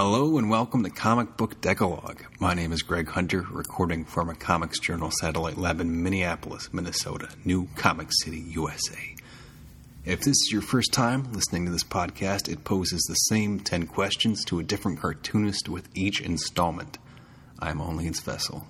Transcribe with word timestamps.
Hello 0.00 0.38
and 0.38 0.48
welcome 0.48 0.84
to 0.84 0.90
Comic 0.90 1.36
Book 1.36 1.60
Decalogue. 1.60 2.22
My 2.38 2.54
name 2.54 2.70
is 2.70 2.82
Greg 2.82 3.08
Hunter, 3.08 3.44
recording 3.50 4.04
from 4.04 4.30
a 4.30 4.34
Comics 4.36 4.78
Journal 4.78 5.10
satellite 5.10 5.58
lab 5.58 5.80
in 5.80 6.04
Minneapolis, 6.04 6.72
Minnesota, 6.72 7.30
New 7.44 7.66
Comic 7.74 8.10
City, 8.22 8.38
USA. 8.50 9.16
If 10.04 10.20
this 10.20 10.36
is 10.36 10.50
your 10.52 10.62
first 10.62 10.92
time 10.92 11.32
listening 11.32 11.64
to 11.64 11.72
this 11.72 11.82
podcast, 11.82 12.48
it 12.48 12.62
poses 12.62 13.02
the 13.08 13.14
same 13.14 13.58
10 13.58 13.88
questions 13.88 14.44
to 14.44 14.60
a 14.60 14.62
different 14.62 15.00
cartoonist 15.00 15.68
with 15.68 15.88
each 15.96 16.20
installment. 16.20 16.96
I'm 17.58 17.80
only 17.80 18.06
its 18.06 18.20
vessel. 18.20 18.68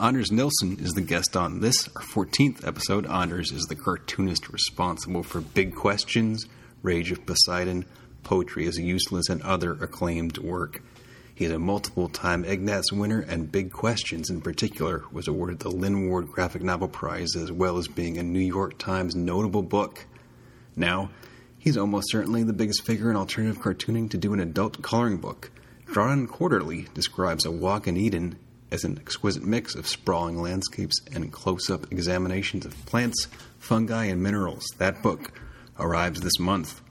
Anders 0.00 0.32
Nilsen 0.32 0.80
is 0.80 0.94
the 0.94 1.00
guest 1.00 1.36
on 1.36 1.60
this, 1.60 1.88
our 1.94 2.02
14th 2.02 2.66
episode. 2.66 3.06
Anders 3.06 3.52
is 3.52 3.62
the 3.66 3.76
cartoonist 3.76 4.48
responsible 4.48 5.22
for 5.22 5.40
Big 5.40 5.76
Questions, 5.76 6.44
Rage 6.82 7.12
of 7.12 7.24
Poseidon, 7.24 7.84
Poetry 8.26 8.66
is 8.66 8.76
Useless, 8.76 9.28
and 9.28 9.40
other 9.42 9.74
acclaimed 9.74 10.38
work. 10.38 10.82
He 11.32 11.44
is 11.44 11.52
a 11.52 11.60
multiple 11.60 12.08
time 12.08 12.44
Ignatz 12.44 12.90
winner, 12.90 13.20
and 13.20 13.52
Big 13.52 13.70
Questions 13.70 14.30
in 14.30 14.40
particular 14.40 15.04
was 15.12 15.28
awarded 15.28 15.60
the 15.60 15.70
Lynd 15.70 16.08
Ward 16.08 16.26
Graphic 16.32 16.60
Novel 16.60 16.88
Prize 16.88 17.36
as 17.36 17.52
well 17.52 17.78
as 17.78 17.86
being 17.86 18.18
a 18.18 18.24
New 18.24 18.40
York 18.40 18.78
Times 18.78 19.14
notable 19.14 19.62
book. 19.62 20.06
Now, 20.74 21.10
he's 21.56 21.76
almost 21.76 22.10
certainly 22.10 22.42
the 22.42 22.52
biggest 22.52 22.82
figure 22.82 23.10
in 23.10 23.16
alternative 23.16 23.62
cartooning 23.62 24.10
to 24.10 24.18
do 24.18 24.32
an 24.32 24.40
adult 24.40 24.82
coloring 24.82 25.18
book. 25.18 25.52
Drawn 25.84 26.26
Quarterly 26.26 26.88
describes 26.94 27.44
a 27.44 27.52
walk 27.52 27.86
in 27.86 27.96
Eden 27.96 28.40
as 28.72 28.82
an 28.82 28.98
exquisite 28.98 29.44
mix 29.44 29.76
of 29.76 29.86
sprawling 29.86 30.42
landscapes 30.42 31.00
and 31.14 31.30
close 31.30 31.70
up 31.70 31.92
examinations 31.92 32.66
of 32.66 32.86
plants, 32.86 33.28
fungi, 33.60 34.06
and 34.06 34.20
minerals. 34.20 34.66
That 34.78 35.00
book 35.00 35.30
arrives 35.78 36.22
this 36.22 36.40
month. 36.40 36.82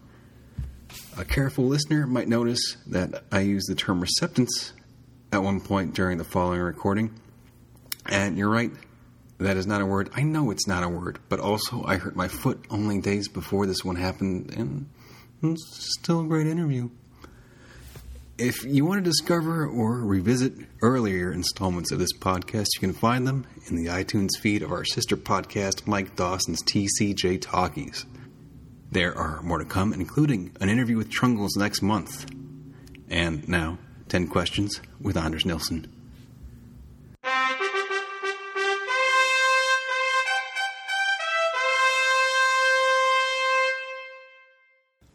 A 1.17 1.25
careful 1.25 1.65
listener 1.65 2.05
might 2.05 2.27
notice 2.27 2.77
that 2.87 3.23
I 3.31 3.39
used 3.41 3.69
the 3.69 3.75
term 3.75 4.01
receptance 4.01 4.73
at 5.31 5.43
one 5.43 5.61
point 5.61 5.93
during 5.93 6.17
the 6.17 6.23
following 6.23 6.59
recording. 6.59 7.13
And 8.05 8.37
you're 8.37 8.49
right, 8.49 8.71
that 9.39 9.57
is 9.57 9.65
not 9.65 9.81
a 9.81 9.85
word. 9.85 10.09
I 10.13 10.23
know 10.23 10.51
it's 10.51 10.67
not 10.67 10.83
a 10.83 10.89
word, 10.89 11.19
but 11.29 11.39
also 11.39 11.83
I 11.85 11.97
hurt 11.97 12.15
my 12.15 12.27
foot 12.27 12.65
only 12.69 12.99
days 12.99 13.27
before 13.27 13.65
this 13.65 13.83
one 13.83 13.95
happened, 13.95 14.53
and 14.55 14.89
it's 15.41 15.95
still 15.99 16.21
a 16.21 16.25
great 16.25 16.47
interview. 16.47 16.89
If 18.37 18.65
you 18.65 18.85
want 18.85 19.03
to 19.03 19.09
discover 19.09 19.65
or 19.65 20.01
revisit 20.01 20.53
earlier 20.81 21.31
installments 21.31 21.91
of 21.93 21.99
this 21.99 22.11
podcast, 22.17 22.67
you 22.75 22.81
can 22.81 22.93
find 22.93 23.25
them 23.25 23.47
in 23.67 23.77
the 23.77 23.85
iTunes 23.85 24.37
feed 24.39 24.61
of 24.61 24.71
our 24.73 24.83
sister 24.83 25.15
podcast, 25.15 25.87
Mike 25.87 26.17
Dawson's 26.17 26.61
TCJ 26.63 27.39
Talkies. 27.41 28.05
There 28.95 29.17
are 29.17 29.41
more 29.41 29.57
to 29.57 29.65
come, 29.65 29.91
including 29.91 30.55
an 30.61 30.69
interview 30.69 30.95
with 30.95 31.09
Trungles 31.09 31.57
next 31.57 31.81
month. 31.81 32.31
And 33.09 33.45
now, 33.45 33.77
10 34.07 34.29
questions 34.29 34.79
with 35.01 35.17
Anders 35.17 35.43
Nilsen. 35.45 35.91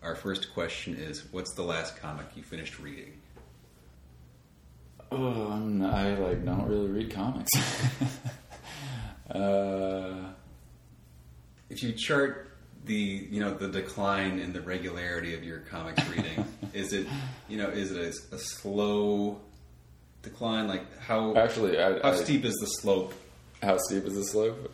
Our 0.03 0.15
first 0.15 0.53
question 0.53 0.95
is 0.97 1.25
What's 1.33 1.55
the 1.55 1.63
last 1.63 1.97
comic 1.97 2.27
you 2.37 2.43
finished 2.43 2.79
reading? 2.81 3.15
Oh, 5.11 5.53
I'm, 5.53 5.83
I 5.83 6.19
like 6.19 6.45
don't 6.45 6.69
really 6.69 6.89
read 6.89 7.15
comics. 7.15 7.51
uh, 9.31 10.33
If 11.71 11.83
you 11.83 11.93
chart 11.93 12.50
the 12.87 13.29
you 13.31 13.41
know 13.41 13.55
the 13.55 13.69
decline 13.69 14.39
in 14.39 14.53
the 14.53 14.61
regularity 14.61 15.35
of 15.35 15.45
your 15.45 15.59
comics 15.61 16.07
reading, 16.09 16.45
is 16.73 16.93
it 16.93 17.07
you 17.49 17.59
know 17.59 17.69
is 17.69 17.93
it 17.93 17.99
a, 17.99 18.35
a 18.35 18.39
slow 18.39 19.41
decline? 20.23 20.69
Like 20.69 20.99
how 21.01 21.37
actually, 21.37 21.79
I, 21.81 22.01
how 22.01 22.11
I- 22.13 22.17
steep 22.17 22.45
is 22.45 22.55
the 22.61 22.67
slope? 22.67 23.15
How 23.63 23.77
steep 23.79 24.05
is 24.05 24.15
the 24.15 24.25
slope? 24.25 24.73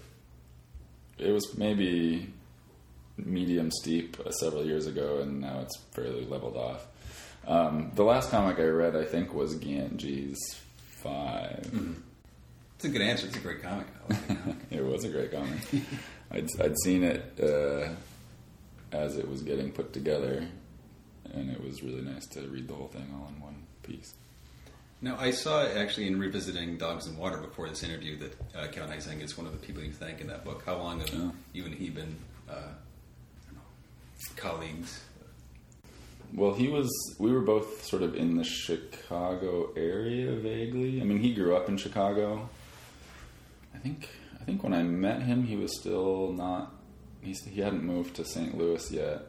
It 1.18 1.32
was 1.32 1.56
maybe 1.56 2.32
medium 3.16 3.70
steep 3.70 4.18
uh, 4.24 4.30
several 4.30 4.64
years 4.64 4.86
ago, 4.86 5.18
and 5.20 5.40
now 5.40 5.60
it's 5.60 5.76
fairly 5.92 6.24
leveled 6.26 6.56
off. 6.56 6.86
Um, 7.46 7.92
the 7.94 8.04
last 8.04 8.30
comic 8.30 8.58
I 8.58 8.64
read, 8.64 8.96
I 8.96 9.04
think, 9.04 9.32
was 9.32 9.54
Ganges 9.54 10.36
5 11.02 11.94
It's 12.74 12.84
a 12.84 12.88
good 12.88 13.00
answer. 13.02 13.26
It's 13.28 13.36
a 13.36 13.40
great 13.40 13.62
comic. 13.62 13.86
I 14.10 14.12
like 14.12 14.28
comic. 14.28 14.56
it 14.70 14.84
was 14.84 15.04
a 15.04 15.08
great 15.08 15.32
comic. 15.32 15.58
I'd, 16.30 16.48
I'd 16.60 16.76
seen 16.84 17.02
it 17.04 17.38
uh, 17.42 17.88
as 18.92 19.16
it 19.16 19.28
was 19.28 19.42
getting 19.42 19.70
put 19.72 19.92
together, 19.92 20.46
and 21.32 21.50
it 21.50 21.62
was 21.62 21.82
really 21.82 22.02
nice 22.02 22.26
to 22.28 22.40
read 22.48 22.68
the 22.68 22.74
whole 22.74 22.88
thing 22.88 23.06
all 23.20 23.28
in 23.34 23.40
one 23.40 23.62
piece. 23.82 24.14
Now, 25.02 25.16
I 25.20 25.30
saw 25.30 25.64
actually 25.66 26.06
in 26.06 26.18
revisiting 26.18 26.78
Dogs 26.78 27.06
and 27.06 27.18
Water 27.18 27.36
before 27.38 27.68
this 27.68 27.82
interview 27.82 28.16
that 28.18 28.34
uh, 28.56 28.66
Kevin 28.68 28.90
Huizenga 28.96 29.22
is 29.22 29.36
one 29.36 29.46
of 29.46 29.52
the 29.52 29.58
people 29.64 29.82
you 29.82 29.92
thank 29.92 30.20
in 30.20 30.26
that 30.28 30.44
book. 30.44 30.62
How 30.64 30.76
long 30.78 31.00
have 31.00 31.10
Oh. 31.14 31.32
you 31.52 31.64
and 31.66 31.74
he 31.74 31.90
been 31.90 32.16
uh, 32.48 32.52
I 32.54 32.56
don't 33.46 33.54
know, 33.56 33.60
colleagues? 34.36 35.00
Well, 36.34 36.54
he 36.54 36.68
was. 36.68 36.90
We 37.18 37.30
were 37.30 37.42
both 37.42 37.84
sort 37.84 38.02
of 38.02 38.16
in 38.16 38.36
the 38.36 38.42
Chicago 38.42 39.70
area 39.76 40.32
vaguely. 40.32 41.00
I 41.00 41.04
mean, 41.04 41.18
he 41.20 41.32
grew 41.34 41.54
up 41.54 41.68
in 41.68 41.76
Chicago. 41.76 42.48
I 43.74 43.78
think. 43.78 44.08
I 44.46 44.48
think 44.48 44.62
when 44.62 44.74
I 44.74 44.84
met 44.84 45.22
him, 45.22 45.42
he 45.42 45.56
was 45.56 45.76
still 45.76 46.32
not. 46.32 46.72
He's, 47.20 47.44
he 47.44 47.62
hadn't 47.62 47.82
moved 47.82 48.14
to 48.14 48.24
St. 48.24 48.56
Louis 48.56 48.92
yet. 48.92 49.22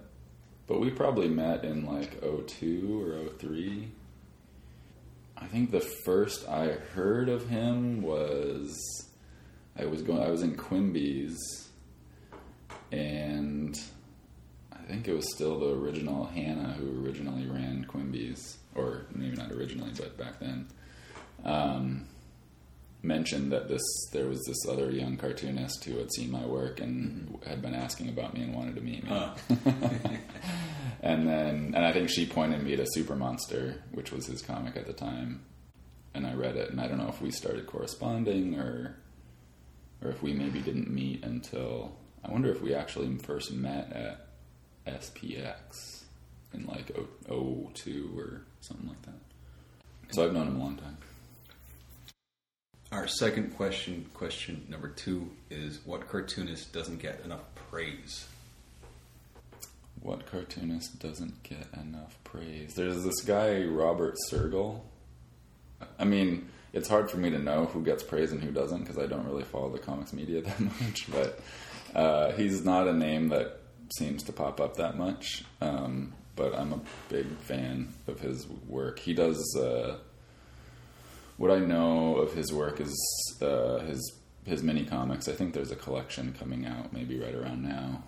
But 0.67 0.79
we 0.79 0.91
probably 0.91 1.28
met 1.28 1.66
in 1.66 1.88
like 1.88 2.22
02 2.22 3.03
or 3.03 3.27
03. 3.39 3.88
I 5.35 5.47
think 5.47 5.72
the 5.72 5.79
first 5.79 6.47
I 6.47 6.67
heard 6.94 7.29
of 7.29 7.50
him 7.50 8.03
was 8.03 8.77
I 9.75 9.85
was 9.85 10.03
going. 10.03 10.22
I 10.22 10.29
was 10.29 10.44
in 10.44 10.56
Quimby's, 10.56 11.69
and 12.91 13.75
I 14.72 14.83
think 14.88 15.07
it 15.07 15.16
was 15.16 15.33
still 15.33 15.59
the 15.59 15.73
original 15.73 16.25
Hannah 16.25 16.73
who 16.73 17.03
originally 17.03 17.47
ran 17.47 17.85
Quimby's, 17.85 18.57
or 18.75 19.07
maybe 19.16 19.35
not 19.35 19.51
originally, 19.51 19.94
but 19.97 20.16
back 20.16 20.39
then. 20.39 20.67
Um, 21.44 22.06
mentioned 23.03 23.52
that 23.52 23.68
this 23.68 23.84
there 24.12 24.28
was 24.28 24.44
this 24.46 24.68
other 24.68 24.91
young 24.91 25.18
cartoonist 25.18 25.84
who 25.85 25.97
had 25.97 26.12
seen 26.12 26.31
my 26.31 26.46
work 26.46 26.80
and 26.80 27.30
mm-hmm. 27.30 27.50
had 27.50 27.62
been 27.62 27.75
asking 27.75 28.09
about 28.09 28.34
me 28.34 28.41
and 28.41 28.56
wanted 28.56 28.75
to 28.75 28.81
meet 28.81 29.03
me. 29.03 29.30
And 31.02 31.28
then, 31.28 31.74
and 31.75 31.86
I 31.86 31.94
think 31.94 32.09
she 32.09 32.25
pointed 32.25 32.63
me 32.63 32.75
to 32.75 32.86
Super 32.88 33.16
Monster, 33.16 33.84
which 33.91 34.12
was 34.12 34.25
his 34.25 34.41
comic 34.41 34.75
at 34.75 34.88
the 34.88 34.94
time, 34.94 35.41
and 36.13 36.25
I 36.25 36.34
read 36.34 36.56
it. 36.56 36.72
And 36.72 36.81
I 36.81 36.88
don't 36.88 36.97
know 36.97 37.09
if 37.09 37.22
we 37.22 37.31
started 37.31 37.68
corresponding 37.68 38.56
or, 38.56 38.97
or 40.02 40.09
if 40.09 40.24
we 40.24 40.34
maybe 40.34 40.59
didn't 40.59 40.90
meet 40.90 41.24
until 41.24 41.97
I 42.24 42.31
wonder 42.31 42.52
if 42.52 42.62
we 42.62 42.74
actually 42.74 43.16
first 43.18 43.53
met 43.53 43.94
at 43.94 44.28
SPX 45.02 46.03
in 46.53 46.66
like 46.66 46.91
0- 47.28 47.74
02 47.74 48.13
or 48.18 48.41
something 48.62 48.88
like 48.88 49.02
that. 49.03 49.13
So 50.09 50.25
I've 50.25 50.34
known 50.34 50.47
him 50.47 50.56
a 50.56 50.63
long 50.63 50.78
time. 50.78 50.97
Our 52.92 53.08
second 53.08 53.56
question, 53.56 54.06
question 54.14 54.66
number 54.70 54.90
two, 54.90 55.30
is 55.50 55.80
what 55.86 56.08
cartoonist 56.08 56.72
doesn't 56.72 57.02
get 57.02 57.22
enough 57.25 57.44
praise? 57.70 58.28
What 60.02 60.25
cartoonist 60.25 61.00
doesn't 61.00 61.44
get 61.44 61.68
enough 61.74 62.18
praise? 62.24 62.75
There's 62.75 63.03
this 63.03 63.22
guy, 63.22 63.64
Robert 63.64 64.16
Sergel. 64.30 64.81
I 66.00 66.06
mean, 66.06 66.50
it's 66.72 66.88
hard 66.88 67.12
for 67.12 67.18
me 67.18 67.30
to 67.30 67.40
know 67.40 67.66
who 67.66 67.84
gets 67.84 68.03
praise 68.03 68.31
and 68.31 68.42
who 68.42 68.52
doesn't 68.52 68.81
because 68.81 68.98
I 68.98 69.06
don't 69.06 69.25
really 69.25 69.44
follow 69.44 69.69
the 69.69 69.80
comics 69.80 70.13
media 70.13 70.42
that 70.44 70.60
much. 70.60 71.07
But 71.12 71.40
uh, 71.94 72.31
he's 72.33 72.63
not 72.63 72.88
a 72.88 72.94
name 72.94 73.30
that 73.30 73.60
seems 73.98 74.24
to 74.24 74.33
pop 74.33 74.62
up 74.62 74.78
that 74.78 74.98
much. 74.98 75.44
Um, 75.62 76.13
but 76.36 76.54
I'm 76.54 76.72
a 76.72 76.80
big 77.10 77.25
fan 77.40 77.94
of 78.07 78.19
his 78.19 78.48
work. 78.68 79.00
He 79.00 79.13
does. 79.13 79.44
Uh, 79.57 79.98
what 81.38 81.51
I 81.51 81.60
know 81.60 82.18
of 82.18 82.34
his 82.34 82.51
work 82.51 82.81
is 82.81 83.38
uh, 83.42 83.80
his 83.80 84.13
his 84.45 84.63
mini 84.63 84.86
comics. 84.86 85.28
I 85.28 85.34
think 85.34 85.54
there's 85.54 85.72
a 85.72 85.75
collection 85.75 86.36
coming 86.38 86.66
out 86.66 86.94
maybe 86.94 87.19
right 87.19 87.36
around 87.36 87.63
now. 87.63 88.04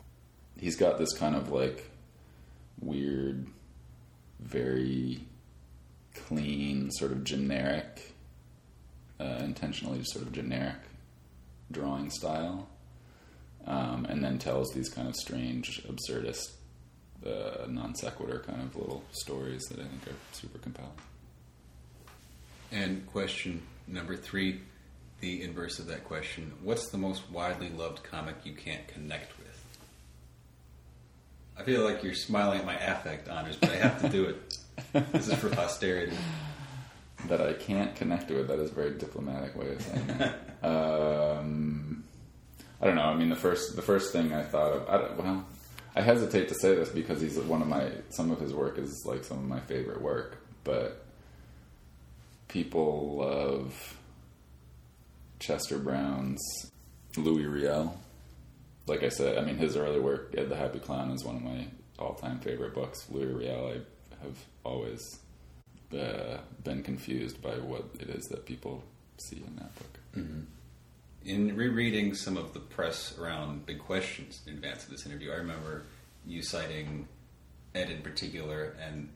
He's 0.58 0.76
got 0.76 0.98
this 0.98 1.14
kind 1.18 1.36
of 1.36 1.52
like 1.52 1.90
weird, 2.82 3.48
very 4.40 5.26
clean, 6.16 6.92
sort 6.92 7.12
of 7.12 7.24
generic, 7.24 8.14
uh, 9.20 9.42
intentionally 9.42 10.02
sort 10.04 10.26
of 10.26 10.32
generic 10.32 10.78
drawing 11.72 12.10
style, 12.10 12.68
um, 13.68 14.06
and 14.06 14.24
then 14.24 14.40
tells 14.40 14.72
these 14.72 14.90
kind 14.90 15.08
of 15.08 15.16
strange, 15.16 15.84
absurdist, 15.84 16.52
uh, 17.26 17.68
non 17.68 17.94
sequitur 17.96 18.40
kind 18.40 18.62
of 18.62 18.76
little 18.76 19.04
stories 19.12 19.62
that 19.70 19.80
I 19.80 19.84
think 19.84 20.08
are 20.08 20.16
super 20.32 20.58
compelling. 20.58 20.92
And 22.72 23.06
question 23.08 23.62
number 23.88 24.16
three, 24.16 24.62
the 25.22 25.42
inverse 25.42 25.80
of 25.80 25.88
that 25.88 26.06
question: 26.06 26.54
What's 26.64 26.90
the 26.90 26.98
most 26.98 27.30
widely 27.32 27.70
loved 27.70 28.04
comic 28.04 28.36
you 28.44 28.54
can't 28.54 28.88
connect 28.88 29.38
with? 29.38 29.48
I 31.58 31.64
feel 31.64 31.84
like 31.84 32.04
you're 32.04 32.14
smiling 32.14 32.60
at 32.60 32.66
my 32.66 32.76
affect, 32.76 33.28
Anders, 33.28 33.58
but 33.58 33.72
I 33.72 33.76
have 33.76 34.02
to 34.02 34.10
do 34.10 34.26
it. 34.26 34.58
this 35.12 35.28
is 35.28 35.34
for 35.36 35.50
posterity. 35.50 36.16
that 37.28 37.42
I 37.42 37.54
can't 37.54 37.94
connect 37.96 38.30
with. 38.32 38.48
That 38.48 38.60
is 38.60 38.72
a 38.72 38.74
very 38.74 38.92
diplomatic 38.92 39.56
way 39.56 39.74
of 39.74 39.82
saying 39.82 40.08
that. 40.08 40.40
um, 40.64 42.04
I 42.82 42.86
don't 42.86 42.96
know. 42.96 43.02
I 43.02 43.16
mean, 43.16 43.30
the 43.30 43.36
first 43.36 43.76
the 43.76 43.82
first 43.82 44.14
thing 44.14 44.34
I 44.34 44.44
thought 44.44 44.72
of. 44.72 44.90
I 44.90 45.22
well, 45.22 45.46
I 45.96 46.02
hesitate 46.02 46.48
to 46.50 46.56
say 46.56 46.76
this 46.76 46.90
because 46.90 47.20
he's 47.20 47.38
one 47.38 47.62
of 47.62 47.68
my 47.68 47.92
some 48.10 48.32
of 48.32 48.40
his 48.40 48.54
work 48.54 48.78
is 48.78 49.04
like 49.06 49.24
some 49.26 49.38
of 49.38 49.46
my 49.46 49.60
favorite 49.60 50.02
work, 50.02 50.38
but 50.64 51.06
people 52.50 53.18
love 53.18 53.98
Chester 55.40 55.80
Brown's 55.80 56.42
Louis 57.16 57.46
Riel. 57.46 57.98
Like 58.88 59.04
I 59.04 59.10
said, 59.10 59.38
I 59.38 59.46
mean, 59.46 59.58
his 59.58 59.78
early 59.78 60.00
work, 60.00 60.34
Ed 60.38 60.50
the 60.50 60.58
Happy 60.58 60.80
Clown, 60.80 61.12
is 61.12 61.24
one 61.24 61.38
of 61.38 61.44
my 61.44 61.68
all 61.98 62.16
time 62.16 62.40
favorite 62.40 62.74
books. 62.74 63.06
Louis 63.10 63.32
Riel, 63.32 63.74
I 63.74 64.26
have 64.26 64.38
always 64.66 65.00
uh, 65.98 66.38
been 66.64 66.84
confused 66.84 67.42
by 67.42 67.52
what 67.52 67.86
it 68.00 68.10
is 68.10 68.26
that 68.26 68.46
people 68.46 68.84
see 69.18 69.38
in 69.38 69.56
that 69.56 69.74
book. 69.76 70.00
Mm-hmm. 70.18 70.42
In 71.26 71.56
rereading 71.56 72.16
some 72.16 72.38
of 72.38 72.54
the 72.54 72.60
press 72.60 73.18
around 73.18 73.66
big 73.66 73.80
questions 73.80 74.42
in 74.48 74.54
advance 74.54 74.86
of 74.86 74.90
this 74.90 75.06
interview, 75.06 75.32
I 75.32 75.36
remember 75.36 75.84
you 76.26 76.42
citing 76.42 77.08
Ed 77.76 77.90
in 77.90 78.02
particular 78.02 78.76
and 78.82 79.10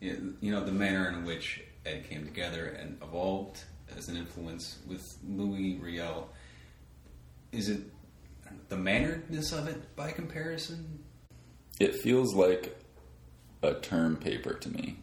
you 0.00 0.52
know 0.52 0.64
the 0.64 0.72
manner 0.72 1.08
in 1.08 1.24
which 1.24 1.60
Ed 1.88 2.08
came 2.08 2.24
together 2.24 2.66
and 2.66 2.98
evolved 3.02 3.62
as 3.96 4.08
an 4.08 4.16
influence 4.16 4.78
with 4.86 5.02
Louis 5.26 5.76
Riel. 5.76 6.28
Is 7.52 7.68
it 7.68 7.80
the 8.68 8.76
manneredness 8.76 9.52
of 9.52 9.68
it 9.68 9.96
by 9.96 10.12
comparison? 10.12 10.98
It 11.80 11.94
feels 11.94 12.34
like 12.34 12.78
a 13.62 13.74
term 13.74 14.16
paper 14.16 14.54
to 14.54 14.68
me. 14.68 14.98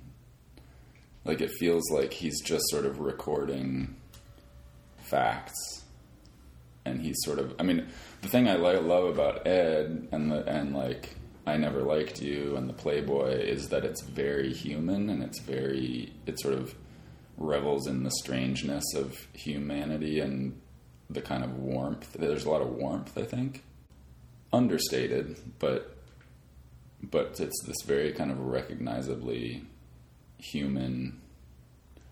Like 1.23 1.41
it 1.41 1.51
feels 1.51 1.89
like 1.89 2.13
he's 2.13 2.39
just 2.41 2.69
sort 2.69 2.85
of 2.85 2.99
recording 2.99 3.95
facts, 4.99 5.85
and 6.85 7.01
he's 7.01 7.17
sort 7.23 7.39
of. 7.39 7.55
I 7.59 7.63
mean, 7.63 7.87
the 8.21 8.27
thing 8.27 8.47
I 8.47 8.55
love 8.55 9.05
about 9.05 9.47
Ed 9.47 10.07
and 10.11 10.31
the 10.31 10.47
and 10.47 10.75
like 10.75 11.15
I 11.45 11.57
never 11.57 11.81
liked 11.81 12.21
you 12.21 12.55
and 12.55 12.67
the 12.67 12.73
Playboy 12.73 13.29
is 13.29 13.69
that 13.69 13.85
it's 13.85 14.01
very 14.01 14.51
human 14.51 15.09
and 15.09 15.21
it's 15.21 15.39
very 15.39 16.11
it 16.25 16.39
sort 16.39 16.55
of 16.55 16.75
revels 17.37 17.87
in 17.87 18.03
the 18.03 18.11
strangeness 18.11 18.83
of 18.95 19.27
humanity 19.33 20.19
and 20.19 20.59
the 21.09 21.21
kind 21.21 21.43
of 21.43 21.59
warmth. 21.59 22.13
There's 22.13 22.45
a 22.45 22.49
lot 22.49 22.61
of 22.61 22.69
warmth, 22.69 23.17
I 23.17 23.23
think, 23.23 23.63
understated, 24.51 25.37
but 25.59 25.95
but 27.03 27.39
it's 27.39 27.63
this 27.67 27.81
very 27.85 28.11
kind 28.13 28.31
of 28.31 28.39
recognizably 28.39 29.63
human 30.37 31.21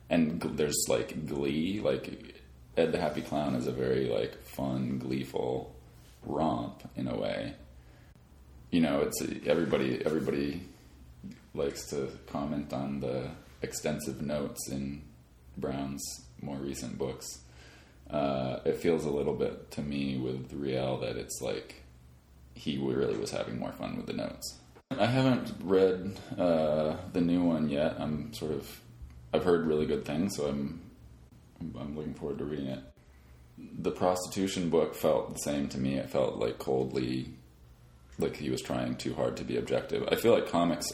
and 0.10 0.42
there's 0.42 0.86
like 0.88 1.26
glee 1.26 1.80
like 1.80 2.42
ed 2.78 2.92
the 2.92 3.00
happy 3.00 3.22
clown 3.22 3.56
is 3.56 3.66
a 3.66 3.72
very 3.72 4.08
like 4.08 4.42
fun 4.44 5.00
gleeful 5.00 5.76
romp 6.24 6.88
in 6.96 7.08
a 7.08 7.18
way 7.18 7.56
you 8.74 8.82
know 8.82 9.02
it's 9.02 9.22
everybody 9.46 10.04
everybody 10.06 10.64
likes 11.54 11.86
to 11.88 12.10
comment 12.28 12.74
on 12.74 13.00
the 13.00 13.30
extensive 13.62 14.22
notes 14.22 14.70
in 14.70 15.02
brown's 15.58 16.04
more 16.42 16.58
recent 16.58 16.98
books 16.98 17.42
uh, 18.10 18.60
it 18.66 18.78
feels 18.78 19.06
a 19.06 19.10
little 19.10 19.34
bit 19.34 19.72
to 19.72 19.82
me 19.82 20.18
with 20.18 20.52
Riel 20.54 20.98
that 20.98 21.16
it's 21.16 21.40
like 21.42 21.84
he 22.56 22.78
really 22.78 23.18
was 23.18 23.32
having 23.32 23.60
more 23.60 23.72
fun 23.72 23.96
with 23.96 24.08
the 24.08 24.14
notes 24.14 24.60
I 25.00 25.06
haven't 25.08 25.54
read 25.64 26.20
uh, 26.38 26.98
the 27.14 27.22
new 27.22 27.44
one 27.44 27.70
yet. 27.70 27.96
I'm 28.00 28.34
sort 28.34 28.52
of 28.52 28.82
I've 29.34 29.44
heard 29.44 29.66
really 29.66 29.86
good 29.86 30.06
things, 30.06 30.36
so 30.36 30.46
I'm 30.48 30.82
I'm 31.80 31.96
looking 31.96 32.14
forward 32.14 32.38
to 32.40 32.46
reading 32.46 32.68
it. 32.68 32.80
The 33.58 33.92
prostitution 33.92 34.70
book 34.70 34.94
felt 34.94 35.34
the 35.34 35.40
same 35.40 35.68
to 35.70 35.80
me. 35.80 35.96
It 35.96 36.10
felt 36.10 36.38
like 36.38 36.60
coldly, 36.60 37.34
like 38.20 38.38
he 38.38 38.50
was 38.50 38.62
trying 38.62 38.96
too 38.96 39.14
hard 39.16 39.38
to 39.38 39.44
be 39.44 39.58
objective. 39.58 40.08
I 40.12 40.16
feel 40.16 40.34
like 40.34 40.50
comics 40.50 40.88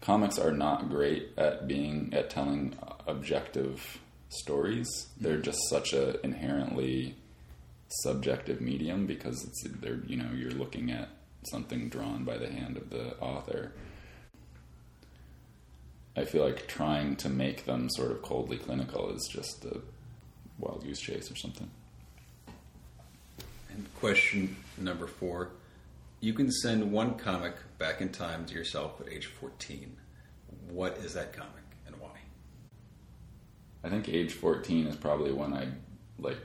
comics 0.00 0.38
are 0.38 0.52
not 0.52 0.88
great 0.88 1.30
at 1.36 1.68
being 1.68 2.12
at 2.12 2.30
telling 2.30 2.76
objective 3.06 3.98
stories. 4.28 5.08
They're 5.20 5.38
just 5.38 5.58
such 5.68 5.92
a 5.92 6.24
inherently 6.24 7.16
subjective 7.88 8.60
medium 8.60 9.06
because 9.06 9.44
it's 9.44 9.62
they're 9.80 10.00
you 10.06 10.16
know 10.16 10.30
you're 10.34 10.50
looking 10.52 10.90
at 10.90 11.08
something 11.50 11.88
drawn 11.88 12.24
by 12.24 12.38
the 12.38 12.48
hand 12.48 12.76
of 12.76 12.90
the 12.90 13.16
author. 13.18 13.72
I 16.16 16.24
feel 16.24 16.44
like 16.44 16.66
trying 16.66 17.16
to 17.16 17.28
make 17.28 17.64
them 17.64 17.88
sort 17.90 18.10
of 18.10 18.20
coldly 18.22 18.58
clinical 18.58 19.10
is 19.10 19.28
just 19.30 19.64
a 19.64 19.80
wild 20.58 20.84
goose 20.84 21.00
chase 21.00 21.30
or 21.30 21.36
something. 21.36 21.70
And 23.72 23.86
question 24.00 24.56
number 24.76 25.06
four 25.06 25.50
you 26.20 26.34
can 26.34 26.50
send 26.50 26.92
one 26.92 27.14
comic 27.14 27.54
back 27.78 28.00
in 28.00 28.10
time 28.10 28.44
to 28.46 28.54
yourself 28.54 29.00
at 29.00 29.08
age 29.08 29.26
14. 29.26 29.96
What 30.68 30.98
is 30.98 31.14
that 31.14 31.32
comic 31.32 31.64
and 31.86 31.96
why? 31.98 32.18
I 33.82 33.88
think 33.88 34.08
age 34.08 34.32
14 34.34 34.86
is 34.86 34.96
probably 34.96 35.32
when 35.32 35.54
I 35.54 35.68
like 36.18 36.38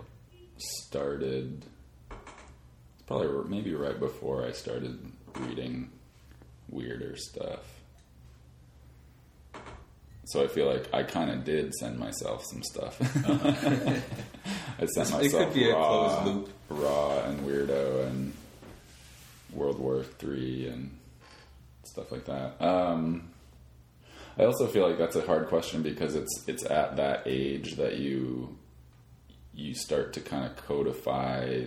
started 0.58 1.66
it's 2.10 3.04
probably 3.06 3.50
maybe 3.50 3.74
right 3.74 4.00
before 4.00 4.46
I 4.46 4.52
started 4.52 5.12
reading 5.36 5.92
weirder 6.70 7.18
stuff. 7.18 7.82
So 10.28 10.44
I 10.44 10.48
feel 10.48 10.72
like 10.72 10.92
I 10.92 11.04
kind 11.04 11.30
of 11.30 11.44
did 11.44 11.76
send 11.76 12.00
myself 12.00 12.44
some 12.46 12.64
stuff. 12.64 13.00
Uh-huh. 13.02 13.52
I 14.80 14.86
sent 14.88 15.12
myself 15.12 15.24
it 15.24 15.32
could 15.32 15.54
be 15.54 15.72
raw, 15.72 15.82
a 15.82 16.24
closed 16.24 16.26
loop. 16.26 16.50
raw 16.70 17.20
and 17.26 17.40
weirdo 17.42 18.08
and 18.08 18.34
World 19.56 19.80
War 19.80 20.04
Three 20.04 20.68
and 20.68 20.98
stuff 21.84 22.12
like 22.12 22.26
that. 22.26 22.62
Um, 22.62 23.30
I 24.38 24.44
also 24.44 24.68
feel 24.68 24.88
like 24.88 24.98
that's 24.98 25.16
a 25.16 25.26
hard 25.26 25.48
question 25.48 25.82
because 25.82 26.16
it's 26.16 26.44
it's 26.48 26.66
at 26.66 26.98
that 26.98 27.24
age 27.26 27.76
that 27.76 27.98
you 27.98 28.58
you 29.54 29.74
start 29.74 30.14
to 30.14 30.20
kind 30.20 30.46
of 30.46 30.56
codify 30.58 31.64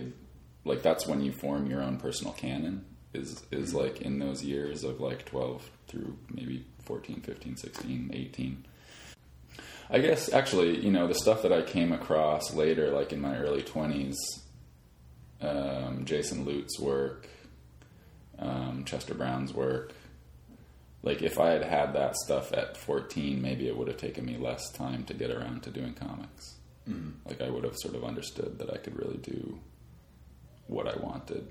like 0.63 0.83
that's 0.83 1.07
when 1.07 1.21
you 1.21 1.31
form 1.31 1.69
your 1.69 1.81
own 1.81 1.97
personal 1.97 2.33
canon 2.33 2.85
is 3.13 3.43
is 3.51 3.69
mm-hmm. 3.69 3.77
like 3.77 4.01
in 4.01 4.19
those 4.19 4.43
years 4.43 4.83
of 4.83 4.99
like 4.99 5.25
12 5.25 5.69
through 5.87 6.15
maybe 6.31 6.65
14 6.83 7.21
15 7.21 7.57
16 7.57 8.11
18 8.13 8.65
i 9.89 9.99
guess 9.99 10.31
actually 10.31 10.79
you 10.79 10.91
know 10.91 11.07
the 11.07 11.15
stuff 11.15 11.41
that 11.41 11.51
i 11.51 11.61
came 11.61 11.91
across 11.91 12.53
later 12.53 12.91
like 12.91 13.11
in 13.11 13.19
my 13.19 13.37
early 13.37 13.63
20s 13.63 14.15
um, 15.41 16.05
jason 16.05 16.45
lutes 16.45 16.79
work 16.79 17.27
um, 18.39 18.83
chester 18.85 19.13
brown's 19.13 19.53
work 19.53 19.93
like 21.03 21.21
if 21.21 21.39
i 21.39 21.49
had 21.49 21.63
had 21.63 21.93
that 21.93 22.15
stuff 22.15 22.51
at 22.53 22.77
14 22.77 23.41
maybe 23.41 23.67
it 23.67 23.77
would 23.77 23.87
have 23.87 23.97
taken 23.97 24.25
me 24.25 24.37
less 24.37 24.69
time 24.71 25.03
to 25.03 25.13
get 25.13 25.31
around 25.31 25.63
to 25.63 25.69
doing 25.69 25.93
comics 25.93 26.55
mm-hmm. 26.87 27.11
like 27.27 27.41
i 27.41 27.49
would 27.49 27.63
have 27.63 27.75
sort 27.77 27.95
of 27.95 28.03
understood 28.03 28.57
that 28.59 28.73
i 28.73 28.77
could 28.77 28.97
really 28.97 29.17
do 29.17 29.59
what 30.69 30.87
I 30.87 30.95
wanted 30.99 31.47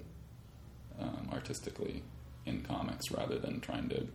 um, 1.00 1.28
artistically 1.32 2.02
in 2.46 2.62
comics 2.62 3.10
rather 3.10 3.38
than 3.38 3.60
trying 3.60 3.88
to, 3.90 4.06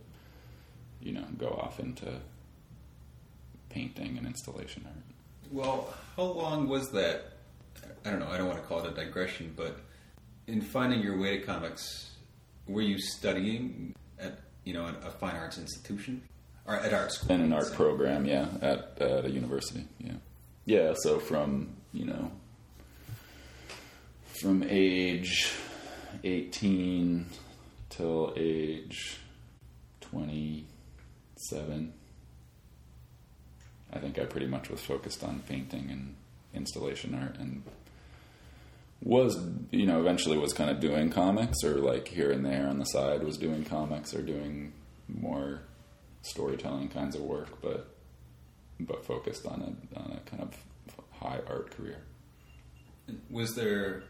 you 1.00 1.12
know, 1.12 1.24
go 1.38 1.48
off 1.48 1.78
into 1.78 2.20
painting 3.68 4.16
and 4.18 4.26
installation 4.26 4.84
art. 4.86 4.96
Well, 5.50 5.94
how 6.16 6.24
long 6.24 6.68
was 6.68 6.90
that? 6.92 7.32
I 8.04 8.10
don't 8.10 8.18
know. 8.18 8.28
I 8.28 8.38
don't 8.38 8.48
want 8.48 8.60
to 8.60 8.66
call 8.66 8.84
it 8.84 8.90
a 8.90 8.94
digression, 8.94 9.52
but 9.56 9.78
in 10.46 10.60
finding 10.60 11.00
your 11.00 11.18
way 11.18 11.38
to 11.38 11.44
comics, 11.44 12.10
were 12.66 12.82
you 12.82 12.98
studying 12.98 13.94
at 14.18 14.38
you 14.64 14.74
know 14.74 14.86
a 14.86 15.10
fine 15.10 15.36
arts 15.36 15.58
institution 15.58 16.22
or 16.66 16.76
at 16.76 16.92
art 16.92 17.12
school? 17.12 17.34
In 17.34 17.40
an 17.40 17.52
art 17.52 17.72
program, 17.72 18.24
yeah, 18.24 18.48
at, 18.62 18.96
at 19.00 19.24
a 19.26 19.30
university, 19.30 19.84
yeah, 19.98 20.12
yeah. 20.64 20.94
So 20.96 21.18
from 21.18 21.76
you 21.92 22.06
know 22.06 22.30
from 24.40 24.64
age 24.68 25.52
18 26.24 27.26
till 27.88 28.32
age 28.36 29.18
27 30.00 31.92
i 33.92 33.98
think 33.98 34.18
i 34.18 34.24
pretty 34.24 34.46
much 34.46 34.68
was 34.68 34.80
focused 34.80 35.22
on 35.22 35.40
painting 35.48 35.88
and 35.90 36.14
installation 36.52 37.14
art 37.14 37.36
and 37.38 37.62
was 39.04 39.38
you 39.70 39.86
know 39.86 40.00
eventually 40.00 40.36
was 40.36 40.52
kind 40.52 40.70
of 40.70 40.80
doing 40.80 41.10
comics 41.10 41.62
or 41.62 41.76
like 41.76 42.08
here 42.08 42.32
and 42.32 42.44
there 42.44 42.66
on 42.66 42.78
the 42.78 42.84
side 42.86 43.22
was 43.22 43.36
doing 43.36 43.64
comics 43.64 44.12
or 44.14 44.22
doing 44.22 44.72
more 45.08 45.60
storytelling 46.22 46.88
kinds 46.88 47.14
of 47.14 47.20
work 47.20 47.60
but 47.60 47.94
but 48.80 49.04
focused 49.04 49.46
on 49.46 49.60
a 49.60 50.00
on 50.00 50.10
a 50.12 50.30
kind 50.30 50.42
of 50.42 50.56
high 51.20 51.40
art 51.48 51.70
career 51.70 51.98
was 53.30 53.54
there 53.54 54.04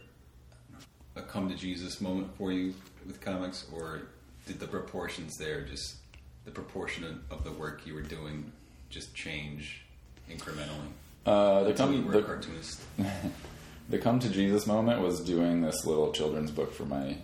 a 1.17 1.23
come 1.23 1.49
to 1.49 1.55
Jesus 1.55 2.01
moment 2.01 2.37
for 2.37 2.53
you 2.53 2.75
with 3.07 3.21
comics, 3.21 3.67
or 3.73 4.03
did 4.47 4.59
the 4.61 4.67
proportions 4.67 5.37
there 5.37 5.63
just 5.63 5.97
the 6.45 6.51
proportion 6.51 7.23
of, 7.31 7.45
the 7.45 7.53
work 7.53 7.87
you 7.87 7.95
were 7.95 8.03
doing 8.03 8.51
just 8.91 9.15
change 9.15 9.83
incrementally? 10.31 10.91
Uh, 11.25 11.65
the 11.65 11.73
come 11.73 12.11
the, 12.11 12.23
cartoonist. 12.23 12.81
the 13.89 13.99
come 13.99 14.19
to 14.21 14.29
Jesus 14.29 14.67
moment 14.67 15.01
was 15.01 15.21
doing 15.21 15.61
this 15.61 15.85
little 15.85 16.13
children's 16.13 16.51
book 16.51 16.73
for 16.73 16.85
my 16.85 17.19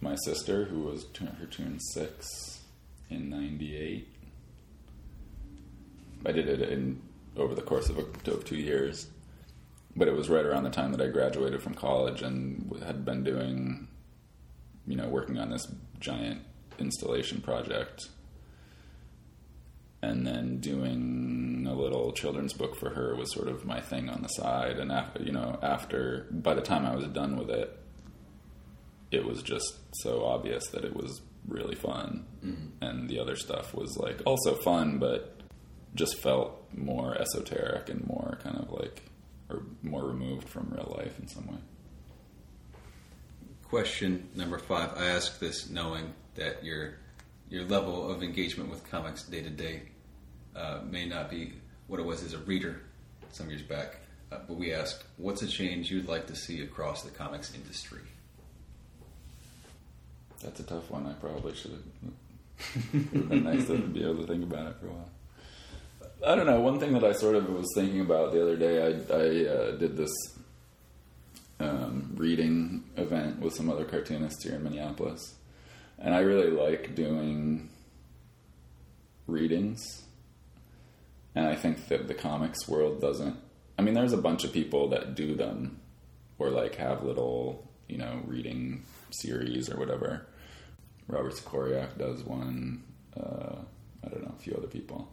my 0.00 0.14
sister 0.24 0.66
who 0.66 0.80
was 0.80 1.06
her 1.38 1.46
turned 1.46 1.80
six 1.82 2.60
in 3.08 3.30
'98. 3.30 4.08
I 6.24 6.32
did 6.32 6.48
it 6.48 6.60
in 6.60 7.00
over 7.36 7.54
the 7.54 7.62
course 7.62 7.88
of, 7.88 7.98
a, 7.98 8.30
of 8.30 8.44
two 8.44 8.56
years, 8.56 9.08
but 9.94 10.08
it 10.08 10.14
was 10.14 10.28
right 10.28 10.44
around 10.44 10.64
the 10.64 10.70
time 10.70 10.92
that 10.92 11.00
I 11.00 11.08
graduated 11.08 11.62
from 11.62 11.74
college 11.74 12.22
and 12.22 12.74
had 12.84 13.04
been 13.04 13.24
doing, 13.24 13.88
you 14.86 14.96
know, 14.96 15.08
working 15.08 15.38
on 15.38 15.50
this 15.50 15.66
giant 16.00 16.42
installation 16.78 17.40
project 17.40 18.08
and 20.02 20.26
then 20.26 20.58
doing 20.58 21.25
a 21.66 21.74
little 21.74 22.12
children's 22.12 22.52
book 22.52 22.76
for 22.76 22.90
her 22.90 23.14
was 23.16 23.32
sort 23.32 23.48
of 23.48 23.64
my 23.64 23.80
thing 23.80 24.08
on 24.08 24.22
the 24.22 24.28
side 24.28 24.78
and 24.78 24.90
after 24.92 25.22
you 25.22 25.32
know 25.32 25.58
after 25.62 26.26
by 26.30 26.54
the 26.54 26.60
time 26.60 26.86
i 26.86 26.94
was 26.94 27.06
done 27.08 27.36
with 27.36 27.50
it 27.50 27.78
it 29.10 29.24
was 29.24 29.42
just 29.42 29.78
so 29.94 30.24
obvious 30.24 30.68
that 30.68 30.84
it 30.84 30.94
was 30.94 31.20
really 31.48 31.74
fun. 31.74 32.24
Mm-hmm. 32.44 32.84
And 32.84 33.08
the 33.08 33.18
other 33.18 33.36
stuff 33.36 33.74
was 33.74 33.96
like 33.96 34.20
also 34.24 34.54
fun 34.54 34.98
but 34.98 35.40
just 35.94 36.16
felt 36.16 36.62
more 36.74 37.16
esoteric 37.16 37.88
and 37.88 38.06
more 38.06 38.38
kind 38.42 38.56
of 38.58 38.70
like 38.70 39.02
or 39.48 39.62
more 39.82 40.04
removed 40.04 40.48
from 40.48 40.72
real 40.74 40.94
life 40.98 41.18
in 41.18 41.28
some 41.28 41.46
way. 41.46 41.58
Question 43.64 44.28
number 44.34 44.58
five. 44.58 44.92
I 44.96 45.06
ask 45.06 45.38
this 45.38 45.70
knowing 45.70 46.12
that 46.34 46.64
your 46.64 46.98
your 47.48 47.64
level 47.64 48.10
of 48.10 48.22
engagement 48.22 48.70
with 48.70 48.88
comics 48.90 49.22
day 49.22 49.42
to 49.42 49.50
day 49.50 49.82
uh, 50.56 50.80
may 50.88 51.06
not 51.06 51.30
be 51.30 51.52
what 51.86 52.00
it 52.00 52.06
was 52.06 52.22
as 52.22 52.34
a 52.34 52.38
reader 52.38 52.80
some 53.32 53.48
years 53.48 53.62
back. 53.62 53.98
Uh, 54.32 54.38
but 54.48 54.56
we 54.56 54.72
asked, 54.72 55.04
what's 55.18 55.42
a 55.42 55.46
change 55.46 55.90
you'd 55.90 56.08
like 56.08 56.26
to 56.26 56.34
see 56.34 56.62
across 56.62 57.02
the 57.02 57.10
comics 57.10 57.54
industry? 57.54 58.00
That's 60.42 60.58
a 60.60 60.64
tough 60.64 60.90
one. 60.90 61.06
I 61.06 61.12
probably 61.14 61.54
should 61.54 61.72
have. 61.72 61.82
it 62.92 63.12
would 63.12 63.14
have 63.14 63.28
been 63.28 63.44
nice 63.44 63.66
to 63.66 63.78
be 63.78 64.02
able 64.02 64.18
to 64.18 64.26
think 64.26 64.42
about 64.42 64.68
it 64.68 64.76
for 64.80 64.86
a 64.86 64.90
while. 64.90 65.10
I 66.26 66.34
don't 66.34 66.46
know. 66.46 66.60
One 66.60 66.80
thing 66.80 66.92
that 66.94 67.04
I 67.04 67.12
sort 67.12 67.36
of 67.36 67.48
was 67.48 67.66
thinking 67.74 68.00
about 68.00 68.32
the 68.32 68.42
other 68.42 68.56
day, 68.56 68.82
I, 68.82 68.88
I 68.88 69.54
uh, 69.54 69.70
did 69.76 69.96
this 69.96 70.10
um, 71.60 72.12
reading 72.16 72.84
event 72.96 73.40
with 73.40 73.54
some 73.54 73.70
other 73.70 73.84
cartoonists 73.84 74.42
here 74.42 74.54
in 74.54 74.64
Minneapolis, 74.64 75.34
and 75.98 76.14
I 76.14 76.20
really 76.20 76.50
like 76.50 76.94
doing 76.94 77.68
readings. 79.26 80.05
And 81.36 81.46
I 81.46 81.54
think 81.54 81.88
that 81.88 82.08
the 82.08 82.14
comics 82.14 82.66
world 82.66 83.00
doesn't. 83.02 83.36
I 83.78 83.82
mean, 83.82 83.92
there's 83.92 84.14
a 84.14 84.18
bunch 84.18 84.42
of 84.44 84.54
people 84.54 84.88
that 84.88 85.14
do 85.14 85.34
them, 85.34 85.78
or 86.38 86.48
like 86.48 86.76
have 86.76 87.04
little, 87.04 87.70
you 87.88 87.98
know, 87.98 88.22
reading 88.26 88.84
series 89.10 89.70
or 89.70 89.78
whatever. 89.78 90.26
Robert 91.08 91.34
Sikoryak 91.34 91.98
does 91.98 92.24
one. 92.24 92.82
Uh, 93.14 93.56
I 94.02 94.08
don't 94.08 94.22
know, 94.22 94.34
a 94.36 94.42
few 94.42 94.54
other 94.54 94.66
people. 94.66 95.08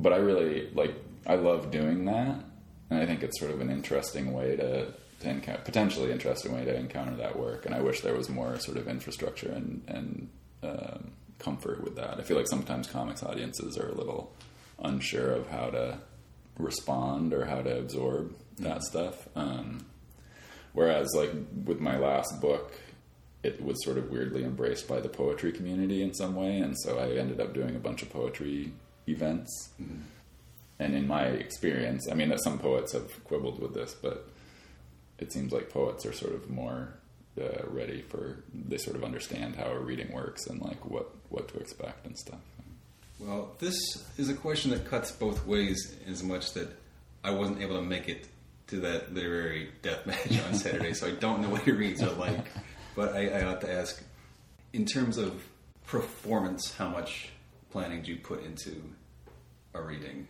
But 0.00 0.14
I 0.14 0.16
really 0.16 0.70
like. 0.72 0.94
I 1.26 1.34
love 1.34 1.70
doing 1.70 2.06
that, 2.06 2.42
and 2.88 2.98
I 2.98 3.04
think 3.04 3.22
it's 3.22 3.38
sort 3.38 3.50
of 3.50 3.60
an 3.60 3.70
interesting 3.70 4.32
way 4.32 4.56
to, 4.56 4.86
to 5.20 5.28
encounter, 5.28 5.60
potentially 5.64 6.10
interesting 6.10 6.54
way 6.54 6.64
to 6.64 6.74
encounter 6.74 7.14
that 7.16 7.38
work. 7.38 7.66
And 7.66 7.74
I 7.74 7.82
wish 7.82 8.00
there 8.00 8.14
was 8.14 8.30
more 8.30 8.58
sort 8.58 8.78
of 8.78 8.88
infrastructure 8.88 9.52
and 9.52 9.82
and 9.86 10.28
um, 10.62 11.11
comfort 11.42 11.82
with 11.82 11.96
that. 11.96 12.18
I 12.18 12.22
feel 12.22 12.36
like 12.36 12.48
sometimes 12.48 12.88
comics 12.88 13.22
audiences 13.22 13.76
are 13.78 13.88
a 13.88 13.94
little 13.94 14.32
unsure 14.82 15.32
of 15.32 15.48
how 15.48 15.70
to 15.70 15.98
respond 16.58 17.32
or 17.32 17.44
how 17.46 17.62
to 17.62 17.78
absorb 17.78 18.34
that 18.58 18.82
stuff. 18.82 19.28
Um, 19.34 19.84
whereas, 20.72 21.08
like 21.14 21.30
with 21.64 21.80
my 21.80 21.98
last 21.98 22.40
book, 22.40 22.78
it 23.42 23.62
was 23.62 23.82
sort 23.84 23.98
of 23.98 24.10
weirdly 24.10 24.44
embraced 24.44 24.86
by 24.86 25.00
the 25.00 25.08
poetry 25.08 25.52
community 25.52 26.02
in 26.02 26.14
some 26.14 26.34
way, 26.36 26.58
and 26.58 26.78
so 26.78 26.98
I 26.98 27.18
ended 27.18 27.40
up 27.40 27.52
doing 27.52 27.74
a 27.74 27.80
bunch 27.80 28.02
of 28.02 28.10
poetry 28.10 28.72
events. 29.08 29.70
And 30.78 30.94
in 30.94 31.06
my 31.06 31.24
experience, 31.24 32.08
I 32.10 32.14
mean, 32.14 32.36
some 32.38 32.58
poets 32.58 32.92
have 32.92 33.24
quibbled 33.24 33.60
with 33.60 33.74
this, 33.74 33.94
but 33.94 34.28
it 35.18 35.32
seems 35.32 35.52
like 35.52 35.70
poets 35.70 36.06
are 36.06 36.12
sort 36.12 36.34
of 36.34 36.50
more 36.50 36.94
uh, 37.40 37.66
ready 37.68 38.02
for 38.02 38.36
they 38.52 38.78
sort 38.78 38.96
of 38.96 39.04
understand 39.04 39.56
how 39.56 39.66
a 39.66 39.78
reading 39.78 40.12
works 40.12 40.46
and 40.46 40.60
like 40.60 40.84
what 40.84 41.10
what 41.30 41.48
to 41.48 41.58
expect 41.58 42.06
and 42.06 42.16
stuff. 42.18 42.40
Well, 43.18 43.52
this 43.58 43.76
is 44.18 44.28
a 44.28 44.34
question 44.34 44.72
that 44.72 44.84
cuts 44.84 45.12
both 45.12 45.46
ways, 45.46 45.96
as 46.08 46.22
much 46.22 46.54
that 46.54 46.68
I 47.22 47.30
wasn't 47.30 47.62
able 47.62 47.76
to 47.76 47.82
make 47.82 48.08
it 48.08 48.26
to 48.68 48.80
that 48.80 49.14
literary 49.14 49.70
death 49.82 50.06
match 50.06 50.44
on 50.46 50.54
Saturday, 50.54 50.92
so 50.92 51.06
I 51.06 51.12
don't 51.12 51.40
know 51.40 51.48
what 51.48 51.66
your 51.66 51.76
reads 51.76 52.02
are 52.02 52.12
like. 52.12 52.46
But 52.96 53.14
I, 53.14 53.28
I 53.28 53.44
ought 53.44 53.60
to 53.62 53.72
ask, 53.72 54.02
in 54.72 54.84
terms 54.84 55.18
of 55.18 55.42
performance, 55.86 56.74
how 56.74 56.88
much 56.88 57.30
planning 57.70 58.02
do 58.02 58.10
you 58.10 58.18
put 58.18 58.44
into 58.44 58.82
a 59.72 59.80
reading? 59.80 60.26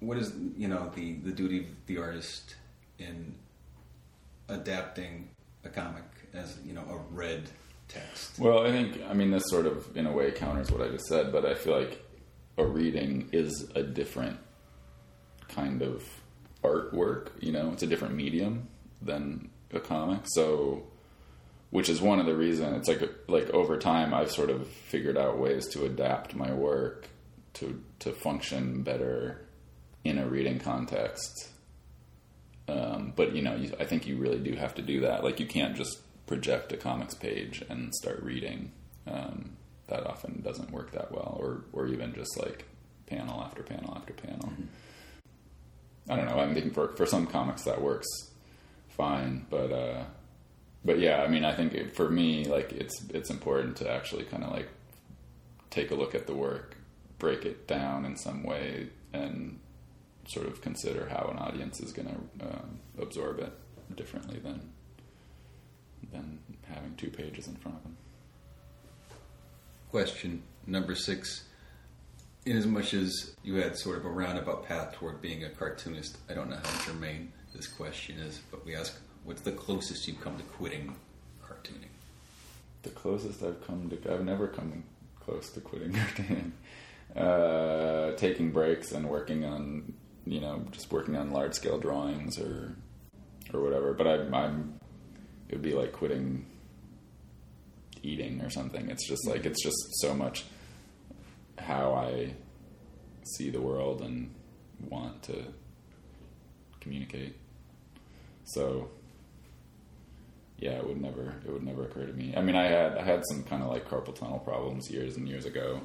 What 0.00 0.16
is 0.16 0.32
you 0.56 0.68
know 0.68 0.90
the 0.94 1.14
the 1.14 1.32
duty 1.32 1.60
of 1.60 1.66
the 1.86 1.98
artist 1.98 2.56
in 2.98 3.34
adapting 4.48 5.28
a 5.64 5.68
comic 5.68 6.04
as 6.32 6.58
you 6.64 6.72
know 6.72 6.84
a 6.90 7.14
read 7.14 7.48
text? 7.88 8.38
Well, 8.38 8.66
I 8.66 8.70
think 8.70 9.00
I 9.08 9.14
mean 9.14 9.30
this 9.30 9.44
sort 9.48 9.66
of 9.66 9.96
in 9.96 10.06
a 10.06 10.12
way 10.12 10.30
counters 10.30 10.70
what 10.70 10.82
I 10.82 10.88
just 10.88 11.06
said, 11.06 11.32
but 11.32 11.44
I 11.44 11.54
feel 11.54 11.78
like 11.78 12.04
a 12.56 12.64
reading 12.64 13.28
is 13.32 13.70
a 13.74 13.82
different 13.82 14.38
kind 15.48 15.82
of 15.82 16.04
artwork. 16.62 17.28
You 17.40 17.52
know, 17.52 17.70
it's 17.72 17.82
a 17.82 17.86
different 17.86 18.14
medium 18.14 18.68
than 19.00 19.50
a 19.72 19.80
comic. 19.80 20.20
So, 20.24 20.84
which 21.70 21.88
is 21.88 22.00
one 22.00 22.18
of 22.18 22.26
the 22.26 22.36
reasons 22.36 22.76
it's 22.76 22.88
like 22.88 23.10
like 23.28 23.50
over 23.50 23.78
time 23.78 24.14
I've 24.14 24.30
sort 24.30 24.50
of 24.50 24.66
figured 24.66 25.16
out 25.16 25.38
ways 25.38 25.66
to 25.68 25.84
adapt 25.84 26.34
my 26.34 26.52
work 26.52 27.08
to 27.54 27.82
to 28.00 28.12
function 28.12 28.82
better 28.82 29.46
in 30.04 30.18
a 30.18 30.26
reading 30.26 30.58
context. 30.58 31.50
Um, 32.68 33.12
but 33.16 33.34
you 33.34 33.42
know, 33.42 33.56
you, 33.56 33.72
I 33.80 33.84
think 33.84 34.06
you 34.06 34.16
really 34.16 34.38
do 34.38 34.54
have 34.54 34.74
to 34.76 34.82
do 34.82 35.00
that. 35.00 35.24
Like 35.24 35.40
you 35.40 35.46
can't 35.46 35.74
just 35.74 35.98
project 36.26 36.72
a 36.72 36.76
comics 36.76 37.14
page 37.14 37.64
and 37.68 37.94
start 37.94 38.22
reading. 38.22 38.72
Um, 39.06 39.56
that 39.88 40.06
often 40.06 40.42
doesn't 40.42 40.70
work 40.70 40.92
that 40.92 41.10
well, 41.10 41.38
or 41.40 41.64
or 41.72 41.86
even 41.86 42.14
just 42.14 42.38
like 42.38 42.66
panel 43.06 43.40
after 43.40 43.62
panel 43.62 43.94
after 43.96 44.12
panel. 44.12 44.52
I 46.08 46.16
don't 46.16 46.26
know. 46.26 46.38
I'm 46.38 46.52
thinking 46.52 46.72
for 46.72 46.88
for 46.88 47.06
some 47.06 47.26
comics 47.26 47.64
that 47.64 47.80
works 47.80 48.06
fine, 48.90 49.46
but 49.48 49.72
uh, 49.72 50.04
but 50.84 50.98
yeah, 50.98 51.22
I 51.22 51.28
mean, 51.28 51.44
I 51.44 51.54
think 51.54 51.74
it, 51.74 51.96
for 51.96 52.10
me, 52.10 52.44
like 52.44 52.72
it's 52.72 53.02
it's 53.10 53.30
important 53.30 53.76
to 53.78 53.90
actually 53.90 54.24
kind 54.24 54.44
of 54.44 54.52
like 54.52 54.68
take 55.70 55.90
a 55.90 55.94
look 55.94 56.14
at 56.14 56.26
the 56.26 56.34
work, 56.34 56.76
break 57.18 57.44
it 57.44 57.66
down 57.66 58.04
in 58.04 58.16
some 58.16 58.42
way, 58.42 58.88
and 59.12 59.58
sort 60.28 60.46
of 60.46 60.60
consider 60.60 61.08
how 61.08 61.28
an 61.32 61.38
audience 61.38 61.80
is 61.80 61.92
going 61.92 62.08
to 62.08 62.46
um, 62.46 62.78
absorb 63.00 63.38
it 63.38 63.52
differently 63.96 64.38
than 64.38 64.60
than 66.12 66.38
having 66.66 66.94
two 66.96 67.10
pages 67.10 67.48
in 67.48 67.56
front 67.56 67.76
of 67.76 67.82
them. 67.82 67.96
Question 69.90 70.42
number 70.66 70.94
six. 70.94 71.44
In 72.46 72.56
as 72.56 72.66
much 72.66 72.94
as 72.94 73.34
you 73.42 73.56
had 73.56 73.76
sort 73.76 73.98
of 73.98 74.06
a 74.06 74.08
roundabout 74.08 74.64
path 74.66 74.94
toward 74.94 75.20
being 75.20 75.44
a 75.44 75.50
cartoonist, 75.50 76.16
I 76.30 76.34
don't 76.34 76.48
know 76.48 76.56
how 76.56 76.84
germane 76.86 77.32
this 77.54 77.66
question 77.66 78.18
is, 78.18 78.40
but 78.50 78.64
we 78.64 78.74
ask, 78.74 78.98
what's 79.24 79.42
the 79.42 79.52
closest 79.52 80.06
you've 80.08 80.20
come 80.20 80.38
to 80.38 80.42
quitting 80.44 80.94
cartooning? 81.42 81.90
The 82.84 82.90
closest 82.90 83.42
I've 83.42 83.66
come 83.66 83.90
to, 83.90 84.12
I've 84.14 84.24
never 84.24 84.46
come 84.46 84.84
close 85.20 85.50
to 85.50 85.60
quitting 85.60 85.92
cartooning. 85.92 86.52
Uh, 87.16 88.12
taking 88.16 88.50
breaks 88.50 88.92
and 88.92 89.08
working 89.08 89.44
on, 89.44 89.92
you 90.28 90.40
know, 90.40 90.62
just 90.70 90.92
working 90.92 91.16
on 91.16 91.30
large 91.30 91.54
scale 91.54 91.78
drawings 91.78 92.38
or 92.38 92.76
or 93.52 93.62
whatever. 93.62 93.94
But 93.94 94.06
I'm, 94.06 94.34
I'm, 94.34 94.80
it 95.48 95.54
would 95.54 95.62
be 95.62 95.72
like 95.72 95.92
quitting 95.92 96.44
eating 98.02 98.42
or 98.42 98.50
something. 98.50 98.90
It's 98.90 99.08
just 99.08 99.26
like 99.26 99.46
it's 99.46 99.62
just 99.62 99.76
so 100.00 100.14
much 100.14 100.44
how 101.58 101.94
I 101.94 102.34
see 103.36 103.50
the 103.50 103.60
world 103.60 104.02
and 104.02 104.34
want 104.88 105.22
to 105.24 105.44
communicate. 106.80 107.36
So 108.44 108.90
yeah, 110.58 110.72
it 110.72 110.86
would 110.86 111.00
never 111.00 111.36
it 111.46 111.50
would 111.50 111.64
never 111.64 111.84
occur 111.84 112.04
to 112.04 112.12
me. 112.12 112.34
I 112.36 112.42
mean, 112.42 112.54
I 112.54 112.66
had 112.66 112.98
I 112.98 113.02
had 113.02 113.22
some 113.30 113.44
kind 113.44 113.62
of 113.62 113.70
like 113.70 113.88
carpal 113.88 114.14
tunnel 114.14 114.40
problems 114.40 114.90
years 114.90 115.16
and 115.16 115.26
years 115.26 115.46
ago, 115.46 115.80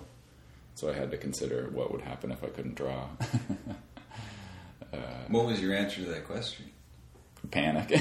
so 0.76 0.90
I 0.90 0.94
had 0.94 1.12
to 1.12 1.18
consider 1.18 1.70
what 1.72 1.92
would 1.94 2.02
happen 2.02 2.30
if 2.32 2.44
I 2.44 2.48
couldn't 2.48 2.76
draw. 2.76 3.08
What 5.28 5.46
was 5.46 5.62
your 5.62 5.74
answer 5.74 6.04
to 6.04 6.10
that 6.12 6.26
question? 6.26 6.66
Panic. 7.52 7.92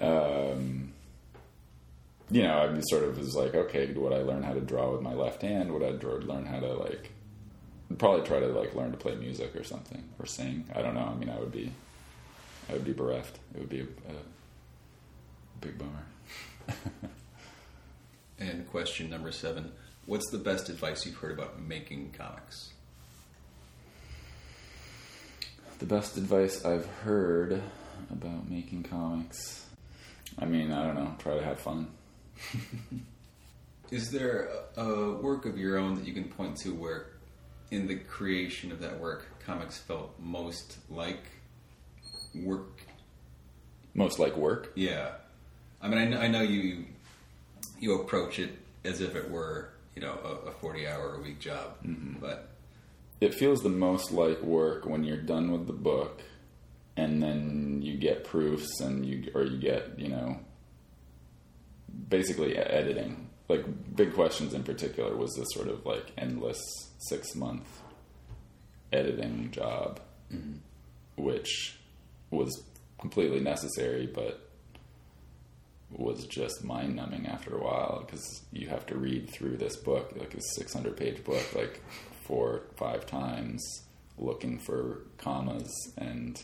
um, 0.00 0.92
you 2.30 2.42
know, 2.42 2.58
I 2.58 2.80
sort 2.90 3.04
of 3.04 3.18
was 3.18 3.34
like, 3.34 3.54
okay, 3.54 3.92
would 3.92 4.12
I 4.12 4.22
learn 4.22 4.42
how 4.42 4.52
to 4.52 4.60
draw 4.60 4.92
with 4.92 5.02
my 5.02 5.14
left 5.14 5.42
hand? 5.42 5.72
Would 5.72 5.82
I 5.82 5.92
draw, 5.92 6.14
learn 6.14 6.46
how 6.46 6.60
to 6.60 6.74
like, 6.74 7.10
probably 7.96 8.26
try 8.26 8.40
to 8.40 8.48
like 8.48 8.74
learn 8.74 8.90
to 8.90 8.96
play 8.96 9.14
music 9.14 9.56
or 9.56 9.64
something 9.64 10.04
or 10.18 10.26
sing? 10.26 10.66
I 10.74 10.82
don't 10.82 10.94
know. 10.94 11.10
I 11.10 11.14
mean, 11.14 11.30
I 11.30 11.38
would 11.38 11.52
be, 11.52 11.72
I 12.68 12.74
would 12.74 12.84
be 12.84 12.92
bereft. 12.92 13.38
It 13.54 13.60
would 13.60 13.70
be 13.70 13.80
a, 13.80 13.84
a 13.84 14.16
big 15.60 15.78
bummer. 15.78 16.04
And 18.40 18.68
question 18.70 19.10
number 19.10 19.32
seven 19.32 19.72
What's 20.06 20.30
the 20.30 20.38
best 20.38 20.68
advice 20.70 21.04
you've 21.04 21.16
heard 21.16 21.32
about 21.32 21.60
making 21.60 22.14
comics? 22.16 22.72
The 25.78 25.86
best 25.86 26.16
advice 26.16 26.64
I've 26.64 26.86
heard 27.04 27.62
about 28.10 28.50
making 28.50 28.82
comics. 28.82 29.64
I 30.38 30.44
mean, 30.44 30.72
I 30.72 30.84
don't 30.84 30.96
know. 30.96 31.14
Try 31.18 31.36
to 31.36 31.44
have 31.44 31.60
fun. 31.60 31.88
Is 33.90 34.10
there 34.10 34.50
a, 34.76 34.82
a 34.82 35.16
work 35.16 35.46
of 35.46 35.56
your 35.56 35.78
own 35.78 35.94
that 35.94 36.06
you 36.06 36.12
can 36.12 36.24
point 36.24 36.56
to 36.58 36.74
where, 36.74 37.06
in 37.70 37.86
the 37.86 37.94
creation 37.96 38.72
of 38.72 38.80
that 38.80 38.98
work, 38.98 39.26
comics 39.44 39.78
felt 39.78 40.14
most 40.18 40.78
like 40.90 41.22
work? 42.34 42.80
Most 43.94 44.18
like 44.18 44.36
work. 44.36 44.72
Yeah. 44.74 45.12
I 45.80 45.88
mean, 45.88 45.98
I 45.98 46.04
know, 46.06 46.18
I 46.18 46.28
know 46.28 46.42
you 46.42 46.86
you 47.78 48.00
approach 48.00 48.40
it 48.40 48.50
as 48.84 49.00
if 49.00 49.14
it 49.14 49.30
were, 49.30 49.70
you 49.94 50.02
know, 50.02 50.18
a, 50.24 50.48
a 50.48 50.52
40 50.52 50.88
hour 50.88 51.14
a 51.14 51.20
week 51.20 51.38
job, 51.38 51.76
mm-hmm. 51.84 52.18
but 52.20 52.47
It 53.20 53.34
feels 53.34 53.62
the 53.62 53.68
most 53.68 54.12
like 54.12 54.42
work 54.42 54.86
when 54.86 55.04
you're 55.04 55.16
done 55.16 55.50
with 55.50 55.66
the 55.66 55.72
book, 55.72 56.22
and 56.96 57.22
then 57.22 57.80
you 57.82 57.96
get 57.96 58.24
proofs 58.24 58.80
and 58.80 59.04
you 59.04 59.30
or 59.34 59.44
you 59.44 59.58
get 59.58 59.98
you 59.98 60.08
know 60.08 60.40
basically 62.08 62.56
editing. 62.56 63.30
Like 63.48 63.96
big 63.96 64.14
questions 64.14 64.52
in 64.52 64.62
particular 64.62 65.16
was 65.16 65.34
this 65.34 65.48
sort 65.52 65.68
of 65.68 65.86
like 65.86 66.12
endless 66.18 66.60
six 66.98 67.34
month 67.34 67.66
editing 68.92 69.50
job, 69.50 70.00
mm-hmm. 70.32 70.58
which 71.22 71.78
was 72.30 72.62
completely 73.00 73.40
necessary, 73.40 74.06
but 74.06 74.48
was 75.90 76.26
just 76.26 76.64
mind 76.64 76.96
numbing 76.96 77.26
after 77.26 77.56
a 77.56 77.62
while 77.62 78.04
because 78.04 78.42
you 78.52 78.68
have 78.68 78.84
to 78.86 78.96
read 78.96 79.30
through 79.30 79.56
this 79.56 79.76
book, 79.76 80.12
like 80.16 80.34
a 80.34 80.40
600 80.54 80.96
page 80.96 81.24
book, 81.24 81.54
like 81.54 81.82
four, 82.28 82.64
five 82.76 83.06
times, 83.06 83.64
looking 84.18 84.58
for 84.58 84.98
commas 85.16 85.72
and 85.96 86.42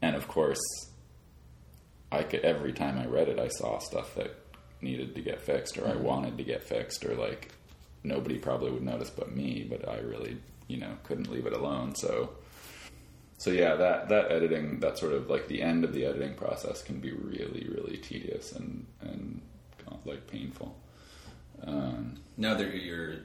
and 0.00 0.16
of 0.16 0.26
course, 0.26 0.60
I 2.10 2.22
could 2.22 2.40
every 2.40 2.72
time 2.72 2.98
I 2.98 3.06
read 3.06 3.28
it, 3.28 3.38
I 3.38 3.48
saw 3.48 3.78
stuff 3.78 4.14
that 4.14 4.34
needed 4.80 5.14
to 5.16 5.20
get 5.20 5.42
fixed, 5.42 5.76
or 5.76 5.86
I 5.86 5.96
wanted 5.96 6.38
to 6.38 6.44
get 6.44 6.64
fixed, 6.64 7.04
or 7.04 7.14
like 7.14 7.52
nobody 8.02 8.38
probably 8.38 8.70
would 8.70 8.82
notice 8.82 9.10
but 9.10 9.34
me, 9.36 9.66
but 9.68 9.86
I 9.88 9.98
really, 9.98 10.38
you 10.66 10.78
know, 10.78 10.94
couldn't 11.02 11.30
leave 11.30 11.46
it 11.46 11.52
alone. 11.52 11.94
So, 11.96 12.30
so 13.38 13.50
yeah, 13.50 13.74
that 13.74 14.08
that 14.08 14.30
editing, 14.30 14.80
that 14.80 14.98
sort 14.98 15.12
of 15.12 15.28
like 15.28 15.48
the 15.48 15.60
end 15.60 15.84
of 15.84 15.92
the 15.92 16.06
editing 16.06 16.34
process 16.34 16.80
can 16.82 17.00
be 17.00 17.10
really, 17.10 17.66
really 17.68 17.98
tedious 17.98 18.52
and 18.52 18.86
and 19.00 19.42
like 20.04 20.26
painful. 20.26 20.76
Um, 21.64 22.20
now 22.36 22.54
that 22.54 22.74
you're 22.74 23.16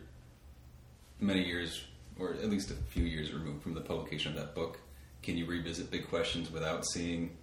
many 1.23 1.43
years, 1.43 1.83
or 2.19 2.33
at 2.33 2.49
least 2.49 2.71
a 2.71 2.75
few 2.75 3.03
years 3.03 3.33
removed 3.33 3.63
from 3.63 3.73
the 3.73 3.81
publication 3.81 4.31
of 4.31 4.37
that 4.37 4.53
book, 4.53 4.79
can 5.21 5.37
you 5.37 5.45
revisit 5.45 5.89
big 5.89 6.07
questions 6.09 6.51
without 6.51 6.85
seeing 6.85 7.37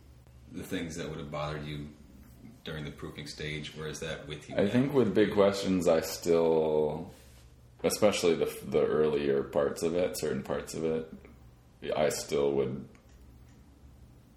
the 0.52 0.62
things 0.62 0.96
that 0.96 1.08
would 1.08 1.18
have 1.18 1.30
bothered 1.30 1.64
you 1.64 1.88
during 2.64 2.84
the 2.84 2.90
proofing 2.90 3.26
stage? 3.26 3.74
Where 3.76 3.88
is 3.88 4.00
that 4.00 4.28
with 4.28 4.48
you? 4.48 4.56
I 4.56 4.64
now? 4.64 4.70
think 4.70 4.92
with 4.92 5.14
big 5.14 5.32
questions, 5.32 5.88
I 5.88 6.00
still, 6.00 7.10
especially 7.82 8.34
the 8.34 8.52
the 8.66 8.84
earlier 8.84 9.42
parts 9.42 9.82
of 9.82 9.94
it, 9.94 10.18
certain 10.18 10.42
parts 10.42 10.74
of 10.74 10.84
it, 10.84 11.12
I 11.96 12.10
still 12.10 12.52
would. 12.52 12.84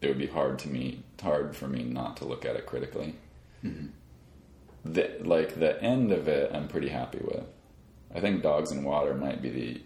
It 0.01 0.07
would 0.07 0.17
be 0.17 0.27
hard 0.27 0.59
to 0.59 0.69
me, 0.69 1.03
hard 1.21 1.55
for 1.55 1.67
me 1.67 1.83
not 1.83 2.17
to 2.17 2.25
look 2.25 2.45
at 2.45 2.55
it 2.55 2.65
critically. 2.65 3.15
Mm-hmm. 3.63 3.87
The 4.85 5.17
like 5.21 5.59
the 5.59 5.81
end 5.81 6.11
of 6.11 6.27
it, 6.27 6.51
I'm 6.53 6.67
pretty 6.67 6.89
happy 6.89 7.19
with. 7.23 7.45
I 8.15 8.19
think 8.19 8.41
Dogs 8.43 8.71
and 8.71 8.85
Water 8.85 9.13
might 9.13 9.41
be 9.41 9.49
the. 9.49 9.81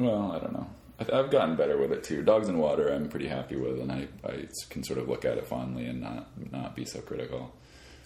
Well, 0.00 0.32
I 0.32 0.38
don't 0.38 0.52
know. 0.52 0.68
I- 1.00 1.18
I've 1.18 1.30
gotten 1.30 1.56
better 1.56 1.76
with 1.78 1.92
it 1.92 2.04
too. 2.04 2.22
Dogs 2.22 2.48
and 2.48 2.58
Water, 2.58 2.88
I'm 2.92 3.08
pretty 3.08 3.28
happy 3.28 3.56
with, 3.56 3.80
and 3.80 3.90
I, 3.92 4.08
I 4.24 4.46
can 4.70 4.82
sort 4.84 4.98
of 4.98 5.08
look 5.08 5.24
at 5.24 5.38
it 5.38 5.46
fondly 5.46 5.86
and 5.86 6.00
not 6.00 6.28
not 6.52 6.76
be 6.76 6.84
so 6.84 7.00
critical. 7.00 7.52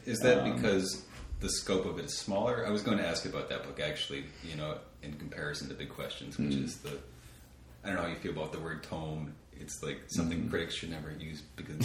Is 0.06 0.18
that 0.20 0.38
Um, 0.44 0.54
because 0.56 1.04
the 1.40 1.48
scope 1.48 1.86
of 1.86 1.98
it 1.98 2.06
is 2.06 2.18
smaller? 2.18 2.66
I 2.66 2.70
was 2.70 2.82
going 2.82 2.98
to 2.98 3.06
ask 3.06 3.24
about 3.26 3.48
that 3.48 3.64
book 3.64 3.80
actually. 3.80 4.24
You 4.48 4.56
know, 4.56 4.78
in 5.02 5.14
comparison 5.14 5.68
to 5.68 5.74
Big 5.74 5.88
Questions, 5.90 6.38
which 6.38 6.54
Hmm. 6.54 6.64
is 6.64 6.76
the 6.78 6.98
I 7.82 7.88
don't 7.88 7.96
know 7.96 8.02
how 8.02 8.08
you 8.08 8.16
feel 8.16 8.32
about 8.32 8.52
the 8.52 8.60
word 8.60 8.82
tome. 8.82 9.32
It's 9.58 9.82
like 9.82 10.00
something 10.08 10.42
Hmm. 10.42 10.50
critics 10.50 10.74
should 10.74 10.90
never 10.90 11.10
use 11.18 11.42
because 11.56 11.76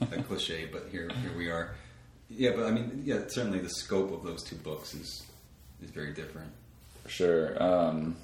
it's 0.00 0.12
a 0.12 0.22
cliche. 0.28 0.66
But 0.72 0.88
here, 0.90 1.08
here 1.22 1.36
we 1.36 1.48
are. 1.50 1.74
Yeah, 2.28 2.52
but 2.54 2.66
I 2.66 2.70
mean, 2.70 3.02
yeah, 3.04 3.22
certainly 3.28 3.58
the 3.58 3.68
scope 3.70 4.12
of 4.12 4.22
those 4.24 4.42
two 4.44 4.56
books 4.56 4.94
is 4.94 5.26
is 5.82 5.90
very 5.90 6.12
different. 6.12 6.52
Sure. 7.10 7.60
Um, 7.60 8.16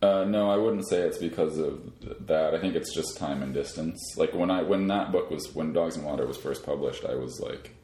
uh, 0.00 0.24
no, 0.24 0.50
I 0.50 0.56
wouldn't 0.56 0.88
say 0.88 1.00
it's 1.00 1.18
because 1.18 1.58
of 1.58 1.92
that. 2.26 2.54
I 2.54 2.58
think 2.58 2.74
it's 2.74 2.94
just 2.94 3.18
time 3.18 3.42
and 3.42 3.52
distance. 3.52 3.98
Like 4.16 4.32
when 4.32 4.50
I 4.50 4.62
when 4.62 4.86
that 4.88 5.12
book 5.12 5.30
was 5.30 5.54
when 5.54 5.74
Dogs 5.74 5.96
and 5.96 6.04
Water 6.06 6.26
was 6.26 6.38
first 6.38 6.64
published, 6.64 7.04
I 7.04 7.14
was 7.14 7.38
like, 7.40 7.74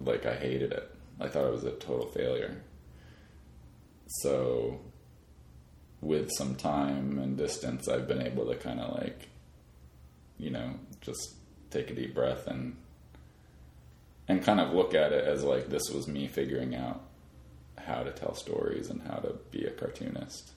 like 0.00 0.24
I 0.24 0.36
hated 0.36 0.72
it. 0.72 0.90
I 1.20 1.28
thought 1.28 1.46
it 1.46 1.52
was 1.52 1.64
a 1.64 1.72
total 1.72 2.06
failure. 2.06 2.62
So, 4.22 4.80
with 6.00 6.30
some 6.32 6.54
time 6.54 7.18
and 7.18 7.36
distance, 7.36 7.86
I've 7.86 8.08
been 8.08 8.22
able 8.22 8.46
to 8.46 8.56
kind 8.56 8.80
of 8.80 8.96
like, 8.98 9.28
you 10.38 10.50
know, 10.50 10.74
just 11.02 11.34
take 11.70 11.90
a 11.90 11.94
deep 11.94 12.14
breath 12.14 12.46
and 12.46 12.76
and 14.28 14.42
kind 14.42 14.60
of 14.60 14.72
look 14.72 14.94
at 14.94 15.12
it 15.12 15.26
as 15.26 15.44
like 15.44 15.68
this 15.68 15.90
was 15.90 16.08
me 16.08 16.26
figuring 16.26 16.74
out 16.74 17.02
how 17.86 18.02
to 18.02 18.10
tell 18.10 18.34
stories 18.34 18.90
and 18.90 19.02
how 19.02 19.16
to 19.16 19.34
be 19.50 19.64
a 19.64 19.70
cartoonist, 19.70 20.50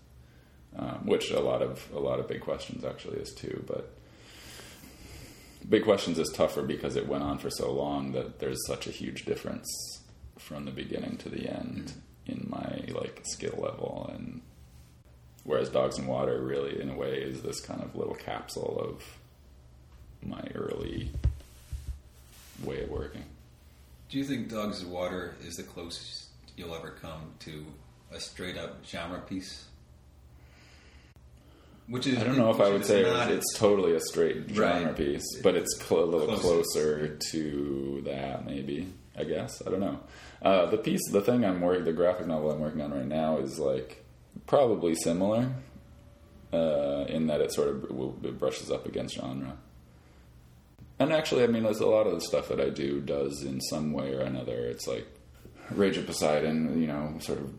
um, 0.78 1.06
which 1.06 1.32
a 1.32 1.40
lot 1.40 1.62
of 1.62 1.88
a 1.94 2.00
lot 2.00 2.20
of 2.20 2.28
big 2.28 2.42
questions 2.42 2.84
actually 2.84 3.18
is 3.18 3.34
too. 3.34 3.64
But 3.68 3.92
big 5.68 5.84
questions 5.84 6.18
is 6.20 6.30
tougher 6.30 6.62
because 6.62 6.96
it 6.96 7.08
went 7.08 7.24
on 7.24 7.38
for 7.38 7.50
so 7.50 7.72
long 7.72 8.12
that 8.14 8.40
there's 8.40 8.66
such 8.66 8.88
a 8.88 8.92
huge 8.92 9.26
difference 9.26 10.02
from 10.38 10.66
the 10.66 10.72
beginning 10.72 11.18
to 11.18 11.30
the 11.30 11.48
end 11.50 11.94
in 12.26 12.46
my 12.50 12.84
like 12.94 13.22
skill 13.24 13.58
level 13.58 14.10
and 14.14 14.42
whereas 15.44 15.70
dogs 15.70 15.98
and 15.98 16.08
water 16.08 16.42
really 16.42 16.80
in 16.82 16.90
a 16.90 16.96
way 16.96 17.18
is 17.18 17.42
this 17.42 17.60
kind 17.60 17.82
of 17.82 17.96
little 17.96 18.16
capsule 18.16 18.78
of 18.80 19.04
my 20.28 20.44
early 20.56 21.10
way 22.64 22.84
of 22.84 22.90
working 22.90 23.24
Do 24.10 24.18
you 24.18 24.26
think 24.26 24.50
Dogs 24.50 24.82
and 24.82 24.92
Water 24.92 25.36
is 25.46 25.56
the 25.56 25.64
closest 25.64 26.27
you'll 26.58 26.76
ever 26.76 26.90
come 27.02 27.34
to 27.40 27.66
a 28.12 28.20
straight 28.20 28.58
up 28.58 28.86
genre 28.86 29.20
piece? 29.22 29.66
Which 31.88 32.06
is 32.06 32.18
I 32.18 32.24
don't 32.26 32.38
know 32.38 32.50
if 32.52 32.60
I 32.60 32.70
would 32.70 32.86
say 32.86 33.04
not- 33.04 33.32
it's 33.32 33.58
totally 33.58 33.94
a 33.96 34.00
straight 34.02 34.50
genre 34.50 34.88
Right. 34.88 34.96
piece, 34.96 35.24
but 35.42 35.56
it's 35.56 35.74
cl- 35.80 36.04
a 36.04 36.06
little 36.06 36.28
Closer. 36.38 36.42
closer 36.42 37.18
to 37.32 38.02
that, 38.06 38.46
maybe. 38.46 38.92
I 39.18 39.24
guess 39.24 39.64
I 39.66 39.72
don't 39.72 39.80
know. 39.80 40.00
Uh, 40.42 40.66
the 40.68 40.78
piece, 40.78 41.00
the 41.12 41.22
thing 41.22 41.44
I'm 41.46 41.62
working, 41.62 41.86
the 41.86 41.94
graphic 41.94 42.28
novel 42.28 42.52
I'm 42.52 42.60
working 42.60 42.82
on 42.82 42.92
right 42.94 43.08
now 43.08 43.38
is 43.38 43.58
like 43.58 44.04
probably 44.46 44.96
similar 44.96 45.50
uh, 46.54 47.06
in 47.08 47.28
that 47.28 47.42
it 47.42 47.52
sort 47.54 47.70
of 47.70 47.84
it 48.24 48.38
brushes 48.40 48.70
up 48.70 48.86
against 48.86 49.16
genre. 49.16 49.58
And 51.00 51.12
actually, 51.14 51.44
I 51.44 51.48
mean, 51.48 51.64
there's 51.64 51.80
a 51.80 51.86
lot 51.88 52.06
of 52.08 52.14
the 52.14 52.22
stuff 52.22 52.48
that 52.50 52.60
I 52.60 52.70
do 52.70 53.00
does 53.02 53.44
in 53.44 53.62
some 53.62 53.94
way 53.94 54.14
or 54.14 54.20
another. 54.22 54.66
It's 54.66 54.88
like 54.88 55.08
Rage 55.72 55.98
of 55.98 56.06
Poseidon, 56.06 56.80
you 56.80 56.88
know, 56.88 57.16
sort 57.20 57.40
of 57.40 57.54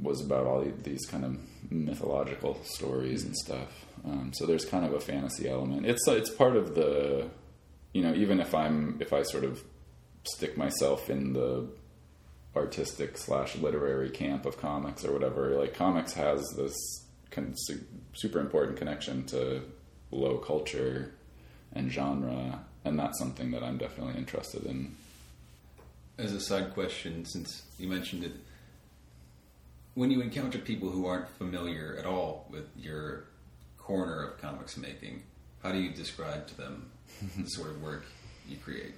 was 0.00 0.24
about 0.24 0.46
all 0.46 0.64
these 0.82 1.04
kind 1.06 1.24
of 1.24 1.38
mythological 1.70 2.60
stories 2.64 3.24
and 3.24 3.36
stuff. 3.36 3.84
Um, 4.04 4.32
so 4.32 4.46
there's 4.46 4.64
kind 4.64 4.84
of 4.84 4.92
a 4.92 5.00
fantasy 5.00 5.48
element. 5.48 5.86
It's 5.86 6.06
it's 6.06 6.30
part 6.30 6.56
of 6.56 6.74
the, 6.74 7.28
you 7.92 8.02
know, 8.02 8.14
even 8.14 8.40
if 8.40 8.54
I'm 8.54 8.98
if 9.00 9.12
I 9.12 9.22
sort 9.22 9.44
of 9.44 9.62
stick 10.24 10.56
myself 10.56 11.10
in 11.10 11.32
the 11.32 11.68
artistic 12.54 13.16
slash 13.18 13.56
literary 13.56 14.10
camp 14.10 14.46
of 14.46 14.58
comics 14.58 15.04
or 15.04 15.12
whatever, 15.12 15.50
like 15.56 15.74
comics 15.74 16.12
has 16.14 16.44
this 16.56 16.74
con- 17.30 17.54
su- 17.56 17.84
super 18.14 18.40
important 18.40 18.76
connection 18.76 19.24
to 19.26 19.62
low 20.10 20.38
culture 20.38 21.14
and 21.72 21.90
genre, 21.92 22.64
and 22.84 22.98
that's 22.98 23.18
something 23.18 23.50
that 23.50 23.62
I'm 23.62 23.78
definitely 23.78 24.16
interested 24.16 24.64
in. 24.64 24.96
As 26.18 26.32
a 26.32 26.40
side 26.40 26.74
question, 26.74 27.24
since 27.24 27.62
you 27.78 27.88
mentioned 27.88 28.24
it, 28.24 28.32
when 29.94 30.10
you 30.10 30.20
encounter 30.20 30.58
people 30.58 30.90
who 30.90 31.06
aren't 31.06 31.28
familiar 31.28 31.96
at 31.98 32.06
all 32.06 32.46
with 32.50 32.66
your 32.76 33.24
corner 33.76 34.24
of 34.26 34.40
comics 34.40 34.76
making, 34.76 35.22
how 35.62 35.72
do 35.72 35.78
you 35.78 35.90
describe 35.90 36.46
to 36.48 36.56
them 36.56 36.90
the 37.36 37.44
sort 37.46 37.70
of 37.70 37.82
work 37.82 38.04
you 38.48 38.56
create? 38.56 38.94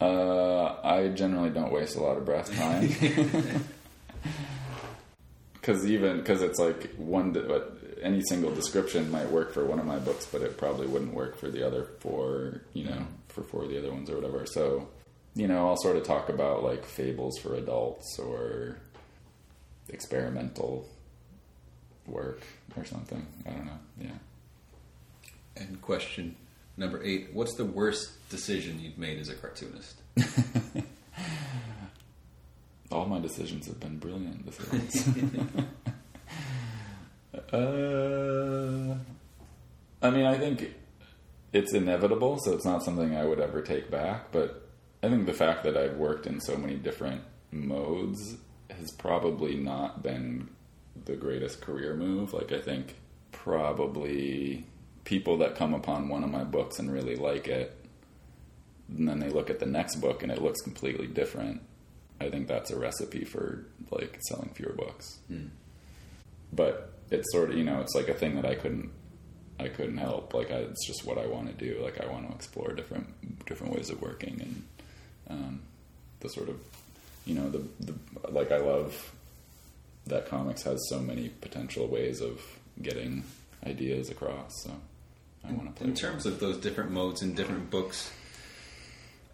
Uh, 0.00 0.76
I 0.84 1.08
generally 1.08 1.50
don't 1.50 1.72
waste 1.72 1.96
a 1.96 2.00
lot 2.00 2.16
of 2.16 2.24
breath 2.24 2.54
time. 2.54 2.88
Because 5.54 5.84
even 5.90 6.18
because 6.18 6.42
it's 6.42 6.58
like 6.58 6.94
one, 6.96 7.32
but 7.32 7.78
any 8.00 8.22
single 8.22 8.54
description 8.54 9.10
might 9.10 9.28
work 9.30 9.52
for 9.52 9.64
one 9.64 9.80
of 9.80 9.86
my 9.86 9.98
books, 9.98 10.26
but 10.26 10.42
it 10.42 10.56
probably 10.56 10.86
wouldn't 10.86 11.14
work 11.14 11.36
for 11.36 11.50
the 11.50 11.66
other 11.66 11.88
four. 11.98 12.62
You 12.72 12.84
know, 12.84 13.06
for 13.28 13.42
four 13.42 13.64
of 13.64 13.70
the 13.70 13.78
other 13.78 13.92
ones 13.92 14.08
or 14.08 14.16
whatever. 14.16 14.46
So, 14.46 14.88
you 15.38 15.46
know, 15.46 15.68
I'll 15.68 15.76
sort 15.76 15.96
of 15.96 16.02
talk 16.02 16.28
about 16.28 16.64
like 16.64 16.84
fables 16.84 17.38
for 17.38 17.54
adults 17.54 18.18
or 18.18 18.76
experimental 19.88 20.88
work 22.08 22.42
or 22.76 22.84
something. 22.84 23.24
I 23.46 23.50
don't 23.50 23.66
know. 23.66 23.78
Yeah. 24.00 24.18
And 25.56 25.80
question 25.80 26.34
number 26.76 27.00
eight: 27.04 27.28
What's 27.32 27.54
the 27.54 27.64
worst 27.64 28.28
decision 28.30 28.80
you've 28.80 28.98
made 28.98 29.20
as 29.20 29.28
a 29.28 29.36
cartoonist? 29.36 30.02
All 32.90 33.06
my 33.06 33.20
decisions 33.20 33.66
have 33.66 33.78
been 33.78 33.98
brilliant 33.98 34.44
decisions. 34.44 35.06
uh, 37.52 38.96
I 40.02 40.10
mean, 40.10 40.26
I 40.26 40.36
think 40.36 40.74
it's 41.52 41.72
inevitable, 41.74 42.40
so 42.40 42.54
it's 42.54 42.64
not 42.64 42.82
something 42.82 43.14
I 43.14 43.24
would 43.24 43.38
ever 43.38 43.62
take 43.62 43.88
back. 43.88 44.32
But 44.32 44.67
I 45.02 45.08
think 45.08 45.26
the 45.26 45.32
fact 45.32 45.64
that 45.64 45.76
I've 45.76 45.96
worked 45.96 46.26
in 46.26 46.40
so 46.40 46.56
many 46.56 46.74
different 46.74 47.22
modes 47.50 48.36
has 48.70 48.90
probably 48.92 49.54
not 49.54 50.02
been 50.02 50.48
the 51.04 51.16
greatest 51.16 51.60
career 51.60 51.94
move. 51.94 52.32
Like, 52.32 52.52
I 52.52 52.60
think 52.60 52.96
probably 53.30 54.66
people 55.04 55.38
that 55.38 55.54
come 55.54 55.72
upon 55.72 56.08
one 56.08 56.24
of 56.24 56.30
my 56.30 56.44
books 56.44 56.78
and 56.78 56.92
really 56.92 57.16
like 57.16 57.48
it, 57.48 57.74
and 58.88 59.08
then 59.08 59.20
they 59.20 59.28
look 59.28 59.50
at 59.50 59.60
the 59.60 59.66
next 59.66 59.96
book 59.96 60.22
and 60.22 60.32
it 60.32 60.42
looks 60.42 60.60
completely 60.60 61.06
different. 61.06 61.62
I 62.20 62.30
think 62.30 62.48
that's 62.48 62.70
a 62.70 62.78
recipe 62.78 63.24
for 63.24 63.64
like 63.90 64.18
selling 64.28 64.50
fewer 64.50 64.72
books. 64.72 65.18
Hmm. 65.28 65.46
But 66.52 66.92
it's 67.10 67.30
sort 67.32 67.50
of 67.50 67.56
you 67.56 67.64
know 67.64 67.80
it's 67.80 67.94
like 67.94 68.08
a 68.08 68.14
thing 68.14 68.36
that 68.36 68.46
I 68.46 68.54
couldn't 68.54 68.90
I 69.60 69.68
couldn't 69.68 69.98
help. 69.98 70.34
Like 70.34 70.50
I, 70.50 70.56
it's 70.56 70.86
just 70.86 71.04
what 71.04 71.18
I 71.18 71.26
want 71.26 71.46
to 71.48 71.52
do. 71.54 71.80
Like 71.82 72.00
I 72.00 72.06
want 72.10 72.28
to 72.28 72.34
explore 72.34 72.72
different 72.72 73.46
different 73.46 73.74
ways 73.74 73.90
of 73.90 74.00
working 74.00 74.40
and 74.40 74.64
um, 75.28 75.60
the 76.20 76.28
sort 76.28 76.48
of 76.48 76.58
you 77.24 77.34
know 77.34 77.48
the, 77.50 77.64
the 77.80 77.94
like 78.30 78.50
I 78.52 78.58
love 78.58 79.12
that 80.06 80.28
comics 80.28 80.62
has 80.62 80.80
so 80.88 80.98
many 80.98 81.28
potential 81.28 81.86
ways 81.86 82.20
of 82.20 82.40
getting 82.80 83.24
ideas 83.66 84.10
across. 84.10 84.62
So 84.64 84.70
I 85.46 85.52
want 85.52 85.66
to 85.66 85.72
play. 85.72 85.88
In 85.88 85.94
terms 85.94 86.26
of 86.26 86.40
those 86.40 86.56
different 86.58 86.90
modes 86.90 87.22
in 87.22 87.34
different 87.34 87.70
books, 87.70 88.10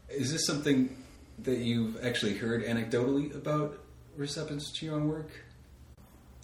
is 0.09 0.33
this 0.33 0.47
something 0.47 0.97
that 1.41 1.59
you've 1.59 2.03
actually 2.05 2.37
heard 2.37 2.65
anecdotally 2.65 3.35
about 3.35 3.79
your 4.17 4.95
own 4.95 5.09
work? 5.09 5.31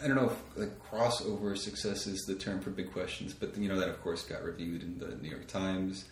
I 0.02 0.06
don't 0.06 0.16
know 0.16 0.30
if 0.30 0.56
like 0.56 0.90
crossover 0.90 1.56
success 1.58 2.06
is 2.06 2.24
the 2.26 2.34
term 2.34 2.60
for 2.60 2.70
big 2.70 2.92
questions, 2.92 3.34
but 3.34 3.56
you 3.56 3.68
know 3.68 3.78
that 3.78 3.88
of 3.88 4.00
course 4.02 4.22
got 4.22 4.42
reviewed 4.42 4.82
in 4.82 4.98
the 4.98 5.16
New 5.16 5.28
York 5.28 5.46
Times. 5.46 6.06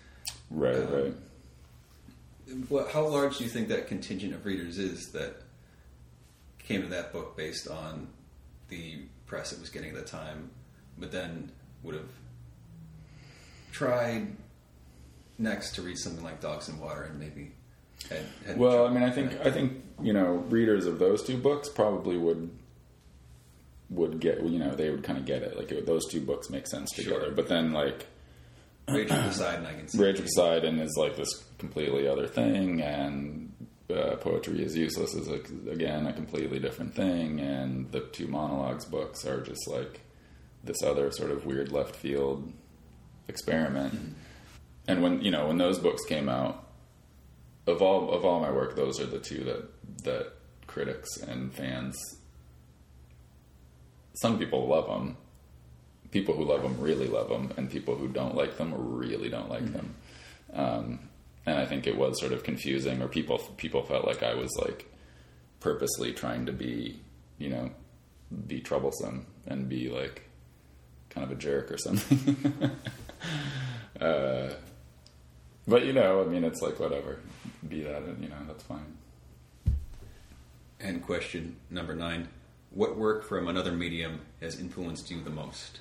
right, 0.51 0.77
um, 0.77 0.93
right. 0.93 1.15
What, 2.69 2.91
how 2.91 3.07
large 3.07 3.39
do 3.39 3.45
you 3.45 3.51
think 3.51 3.69
that 3.69 3.89
contingent 3.89 4.35
of 4.35 4.47
readers 4.47 4.79
is 4.79 5.11
that 5.13 5.43
came 6.59 6.83
to 6.83 6.89
that 6.89 7.13
book 7.13 7.37
based 7.37 7.69
on 7.69 8.09
the 8.69 9.03
press 9.27 9.53
it 9.53 9.61
was 9.61 9.71
getting 9.71 9.91
at 9.91 9.97
the 9.97 10.03
time, 10.03 10.51
but 10.99 11.13
then 11.13 11.51
would 11.83 11.95
have 11.95 12.09
tried 13.73 14.37
next 15.39 15.73
to 15.73 15.83
read 15.83 15.99
something 15.99 16.25
like 16.25 16.41
Dogs 16.41 16.69
and 16.69 16.81
Water 16.81 17.05
and 17.05 17.19
maybe 17.19 17.53
had, 18.09 18.25
had 18.47 18.59
Well, 18.59 18.87
I 18.87 18.91
mean, 18.91 19.03
I 19.03 19.11
think 19.11 19.35
I 19.45 19.51
think 19.51 19.83
you 20.03 20.13
know 20.13 20.45
readers 20.49 20.87
of 20.87 20.99
those 20.99 21.23
two 21.23 21.37
books 21.37 21.69
probably 21.69 22.17
would 22.17 22.51
would 23.91 24.21
get 24.21 24.43
you 24.43 24.59
know 24.59 24.75
they 24.75 24.91
would 24.91 25.03
kind 25.03 25.19
of 25.19 25.25
get 25.25 25.43
it 25.43 25.57
like 25.57 25.73
it, 25.73 25.87
those 25.87 26.07
two 26.07 26.21
books 26.21 26.51
make 26.51 26.67
sense 26.67 26.91
together. 26.91 27.27
Sure. 27.27 27.31
But 27.31 27.49
then 27.49 27.73
like 27.73 28.07
Rage 28.89 29.11
of 29.11 29.25
Poseidon, 29.25 29.67
I 29.67 29.75
can 29.75 29.89
see. 29.89 29.99
Rage 29.99 30.19
of 30.19 30.25
Poseidon 30.25 30.79
is 30.81 30.97
like 30.97 31.17
this 31.17 31.45
completely 31.59 32.09
other 32.09 32.27
thing, 32.27 32.81
and 32.83 33.53
uh, 33.91 34.17
Poetry 34.17 34.63
is 34.63 34.77
Useless 34.77 35.15
is 35.15 35.29
like, 35.29 35.49
again 35.71 36.07
a 36.07 36.13
completely 36.13 36.59
different 36.59 36.95
thing, 36.95 37.41
and 37.41 37.91
the 37.93 38.01
two 38.01 38.27
monologues 38.27 38.85
books 38.85 39.25
are 39.25 39.41
just 39.41 39.67
like 39.69 40.01
this 40.65 40.83
other 40.83 41.11
sort 41.11 41.31
of 41.31 41.47
weird 41.47 41.73
left 41.73 41.97
field 41.97 42.53
experiment. 43.29 44.17
And 44.87 45.03
when 45.03 45.23
you 45.23 45.31
know 45.31 45.49
when 45.49 45.59
those 45.59 45.79
books 45.79 46.05
came 46.05 46.29
out, 46.29 46.67
of 47.67 47.83
all 47.83 48.13
of 48.13 48.25
all 48.25 48.41
my 48.41 48.51
work, 48.51 48.77
those 48.77 49.01
are 49.01 49.07
the 49.07 49.19
two 49.19 49.45
that 49.45 50.05
that 50.05 50.33
critics 50.67 51.17
and 51.19 51.53
fans. 51.53 51.97
Some 54.15 54.39
people 54.39 54.67
love 54.67 54.87
them. 54.87 55.17
People 56.11 56.35
who 56.35 56.45
love 56.45 56.63
them 56.63 56.81
really 56.81 57.07
love 57.07 57.29
them, 57.29 57.53
and 57.57 57.71
people 57.71 57.95
who 57.95 58.09
don't 58.09 58.35
like 58.35 58.57
them 58.57 58.73
really 58.77 59.29
don't 59.29 59.51
like 59.51 59.73
them. 59.73 59.95
Um, 60.53 61.01
and 61.45 61.59
I 61.59 61.67
think 61.67 61.87
it 61.87 61.97
was 61.97 62.19
sort 62.21 62.33
of 62.33 62.43
confusing, 62.43 63.03
or 63.03 63.09
people 63.09 63.39
people 63.57 63.83
felt 63.83 64.07
like 64.07 64.23
I 64.23 64.35
was 64.35 64.51
like 64.59 64.91
purposely 65.61 66.13
trying 66.13 66.47
to 66.47 66.53
be, 66.53 67.01
you 67.39 67.49
know, 67.49 67.71
be 68.47 68.61
troublesome 68.61 69.27
and 69.47 69.69
be 69.69 69.89
like 69.89 70.23
kind 71.11 71.25
of 71.25 71.31
a 71.31 71.41
jerk 71.41 71.71
or 71.73 71.79
something. 71.79 72.57
uh, 74.01 74.51
but 75.67 75.85
you 75.85 75.93
know, 75.93 76.23
I 76.23 76.25
mean, 76.25 76.45
it's 76.45 76.63
like 76.63 76.79
whatever. 76.81 77.19
Be 77.69 77.83
that, 77.83 78.03
and 78.03 78.23
you 78.23 78.29
know, 78.29 78.37
that's 78.47 78.63
fine. 78.63 78.97
And 80.81 81.03
question 81.03 81.57
number 81.71 81.95
nine: 81.95 82.29
What 82.71 82.97
work 82.97 83.25
from 83.25 83.49
another 83.49 83.73
medium 83.73 84.21
has 84.41 84.59
influenced 84.59 85.11
you 85.11 85.23
the 85.23 85.31
most? 85.31 85.81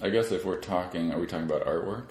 I 0.00 0.10
guess 0.10 0.32
if 0.32 0.44
we're 0.44 0.60
talking, 0.60 1.12
are 1.12 1.18
we 1.18 1.26
talking 1.26 1.46
about 1.46 1.66
artwork 1.66 2.10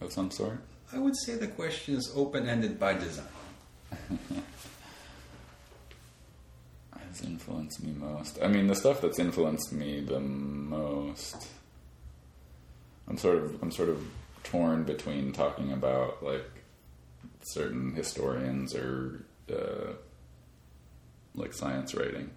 of 0.00 0.12
some 0.12 0.30
sort? 0.30 0.60
I 0.92 0.98
would 0.98 1.16
say 1.16 1.34
the 1.34 1.48
question 1.48 1.96
is 1.96 2.12
open-ended 2.14 2.78
by 2.78 2.94
design. 2.94 3.26
Has 6.96 7.22
influenced 7.22 7.82
me 7.82 7.92
most. 7.92 8.38
I 8.42 8.48
mean, 8.48 8.66
the 8.66 8.74
stuff 8.74 9.00
that's 9.00 9.18
influenced 9.18 9.72
me 9.72 10.00
the 10.00 10.20
most. 10.20 11.48
I'm 13.08 13.16
sort 13.16 13.38
of 13.38 13.62
I'm 13.62 13.70
sort 13.70 13.88
of 13.88 14.04
torn 14.44 14.84
between 14.84 15.32
talking 15.32 15.72
about 15.72 16.22
like 16.22 16.44
certain 17.42 17.94
historians 17.94 18.74
or 18.74 19.24
uh, 19.52 19.92
like 21.34 21.52
science 21.52 21.94
writing 21.94 22.30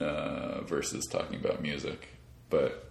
uh, 0.00 0.60
versus 0.62 1.06
talking 1.06 1.40
about 1.40 1.62
music. 1.62 2.08
But 2.52 2.84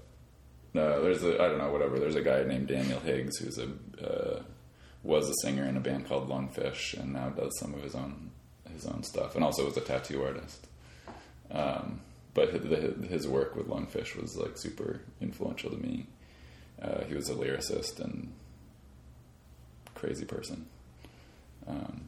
uh, 0.76 1.00
there's 1.02 1.24
a 1.24 1.36
I 1.36 1.48
don't 1.48 1.60
know 1.60 1.72
whatever. 1.72 2.00
There's 2.00 2.16
a 2.16 2.24
guy 2.24 2.44
named 2.44 2.68
Daniel 2.68 3.00
Higgs 3.00 3.38
who's 3.38 3.60
a 3.60 3.70
uh, 4.04 4.42
was 5.04 5.30
a 5.30 5.34
singer 5.44 5.64
in 5.66 5.78
a 5.78 5.80
band 5.80 6.08
called 6.08 6.28
Lungfish 6.28 7.00
and 7.00 7.14
now 7.14 7.30
does 7.30 7.58
some 7.60 7.74
of 7.76 7.84
his 7.84 7.94
own 7.94 8.32
his 8.74 8.86
own 8.88 9.04
stuff 9.04 9.36
and 9.36 9.44
also 9.44 9.66
was 9.66 9.78
a 9.78 9.82
tattoo 9.82 10.24
artist. 10.24 10.68
Um, 11.52 12.02
but 12.34 12.50
his, 12.50 13.10
his 13.10 13.28
work 13.28 13.56
with 13.56 13.68
Lungfish 13.68 14.20
was 14.20 14.36
like 14.36 14.58
super 14.58 15.02
influential 15.20 15.70
to 15.70 15.78
me. 15.78 16.08
Uh, 16.82 17.04
he 17.04 17.14
was 17.14 17.30
a 17.30 17.36
lyricist 17.36 18.00
and 18.00 18.34
crazy 19.94 20.26
person. 20.26 20.66
Um, 21.68 22.06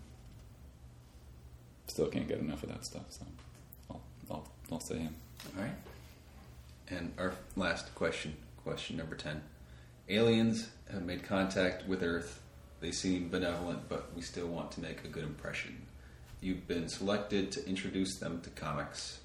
still 1.87 2.07
can't 2.07 2.27
get 2.27 2.39
enough 2.39 2.63
of 2.63 2.69
that 2.69 2.83
stuff, 2.83 3.05
so 3.09 3.25
I'll 3.91 4.01
I'll, 4.31 4.47
I'll 4.71 4.79
say 4.79 4.97
him. 4.97 5.15
All 5.55 5.63
right. 5.63 5.92
And 6.89 7.13
our 7.17 7.33
last 7.55 7.93
question, 7.95 8.35
question 8.63 8.97
number 8.97 9.15
10. 9.15 9.41
Aliens 10.09 10.69
have 10.91 11.03
made 11.03 11.23
contact 11.23 11.87
with 11.87 12.03
Earth. 12.03 12.41
They 12.81 12.91
seem 12.91 13.29
benevolent, 13.29 13.87
but 13.87 14.13
we 14.15 14.21
still 14.21 14.47
want 14.47 14.71
to 14.73 14.81
make 14.81 15.03
a 15.05 15.07
good 15.07 15.23
impression. 15.23 15.87
You've 16.41 16.67
been 16.67 16.89
selected 16.89 17.51
to 17.53 17.65
introduce 17.65 18.17
them 18.19 18.41
to 18.41 18.49
comics. 18.49 19.19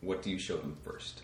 What 0.00 0.22
do 0.22 0.30
you 0.30 0.38
show 0.38 0.56
them 0.56 0.76
first? 0.82 1.22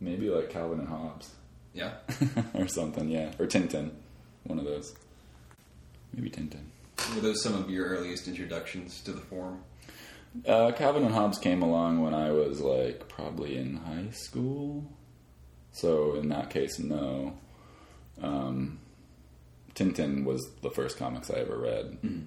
Maybe 0.00 0.30
like 0.30 0.50
Calvin 0.50 0.80
and 0.80 0.88
Hobbes 0.88 1.30
Yeah? 1.74 1.92
or 2.54 2.68
something, 2.68 3.08
yeah, 3.08 3.32
or 3.38 3.46
Tintin, 3.46 3.90
one 4.44 4.58
of 4.58 4.64
those. 4.64 4.94
Maybe 6.14 6.30
Tintin. 6.30 6.64
Were 7.14 7.20
those 7.20 7.42
some 7.42 7.54
of 7.54 7.70
your 7.70 7.86
earliest 7.86 8.28
introductions 8.28 9.00
to 9.02 9.12
the 9.12 9.20
form? 9.20 9.62
Uh, 10.46 10.72
Calvin 10.72 11.04
and 11.04 11.14
Hobbes 11.14 11.38
came 11.38 11.62
along 11.62 12.02
when 12.02 12.14
I 12.14 12.32
was 12.32 12.60
like 12.60 13.08
probably 13.08 13.56
in 13.56 13.76
high 13.76 14.10
school, 14.12 14.90
so 15.72 16.14
in 16.14 16.28
that 16.30 16.50
case, 16.50 16.78
no. 16.78 17.34
Um, 18.20 18.78
Tintin 19.74 20.24
was 20.24 20.46
the 20.62 20.70
first 20.70 20.96
comics 20.96 21.30
I 21.30 21.34
ever 21.34 21.56
read 21.56 22.26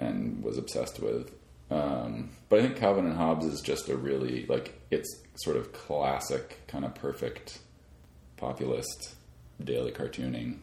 and 0.00 0.42
was 0.42 0.58
obsessed 0.58 1.00
with. 1.00 1.32
Um, 1.70 2.30
but 2.48 2.58
I 2.58 2.62
think 2.62 2.76
Calvin 2.76 3.06
and 3.06 3.16
Hobbes 3.16 3.46
is 3.46 3.60
just 3.60 3.88
a 3.88 3.96
really 3.96 4.46
like 4.46 4.80
it's 4.90 5.22
sort 5.36 5.56
of 5.56 5.72
classic, 5.72 6.60
kind 6.66 6.84
of 6.84 6.94
perfect 6.94 7.58
populist 8.36 9.14
daily 9.62 9.90
cartooning 9.90 10.58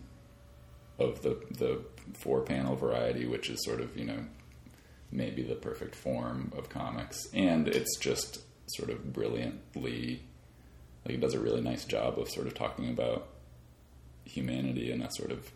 of 1.00 1.22
the 1.24 1.42
the 1.58 1.84
four 2.14 2.42
panel 2.42 2.76
variety, 2.76 3.26
which 3.26 3.50
is 3.50 3.64
sort 3.64 3.82
of 3.82 3.98
you 3.98 4.06
know 4.06 4.26
maybe 5.12 5.44
the 5.44 5.56
perfect 5.56 5.96
form 5.96 6.52
of 6.58 6.70
comics, 6.70 7.28
and 7.34 7.68
it's 7.68 7.98
just 7.98 8.40
sort 8.68 8.90
of 8.90 9.12
brilliantly 9.14 10.22
like 11.06 11.16
it 11.16 11.22
does 11.22 11.34
a 11.34 11.40
really 11.40 11.62
nice 11.62 11.86
job 11.86 12.20
of 12.20 12.30
sort 12.30 12.48
of 12.48 12.54
talking 12.54 12.90
about 12.90 13.28
humanity 14.26 14.92
in 14.92 15.02
a 15.02 15.10
sort 15.12 15.32
of 15.32 15.52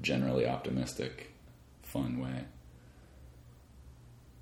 generally 0.00 0.46
optimistic, 0.46 1.32
fun 1.82 2.18
way. 2.18 2.44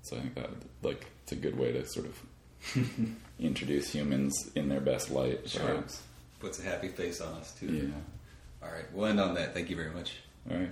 So 0.03 0.17
I 0.17 0.21
think 0.21 0.35
that 0.35 0.49
like 0.81 1.05
it's 1.23 1.31
a 1.31 1.35
good 1.35 1.57
way 1.57 1.71
to 1.73 1.85
sort 1.85 2.07
of 2.07 2.75
introduce 3.39 3.91
humans 3.91 4.51
in 4.55 4.69
their 4.69 4.81
best 4.81 5.11
light. 5.11 5.49
Sure. 5.49 5.65
perhaps. 5.65 6.01
Puts 6.39 6.59
a 6.59 6.63
happy 6.63 6.87
face 6.87 7.21
on 7.21 7.33
us 7.33 7.53
too. 7.53 7.67
Yeah. 7.67 8.65
All 8.67 8.73
right, 8.73 8.85
we'll 8.93 9.07
end 9.07 9.19
on 9.19 9.35
that. 9.35 9.53
Thank 9.53 9.69
you 9.69 9.75
very 9.75 9.91
much. 9.91 10.15
All 10.49 10.57
right. 10.57 10.71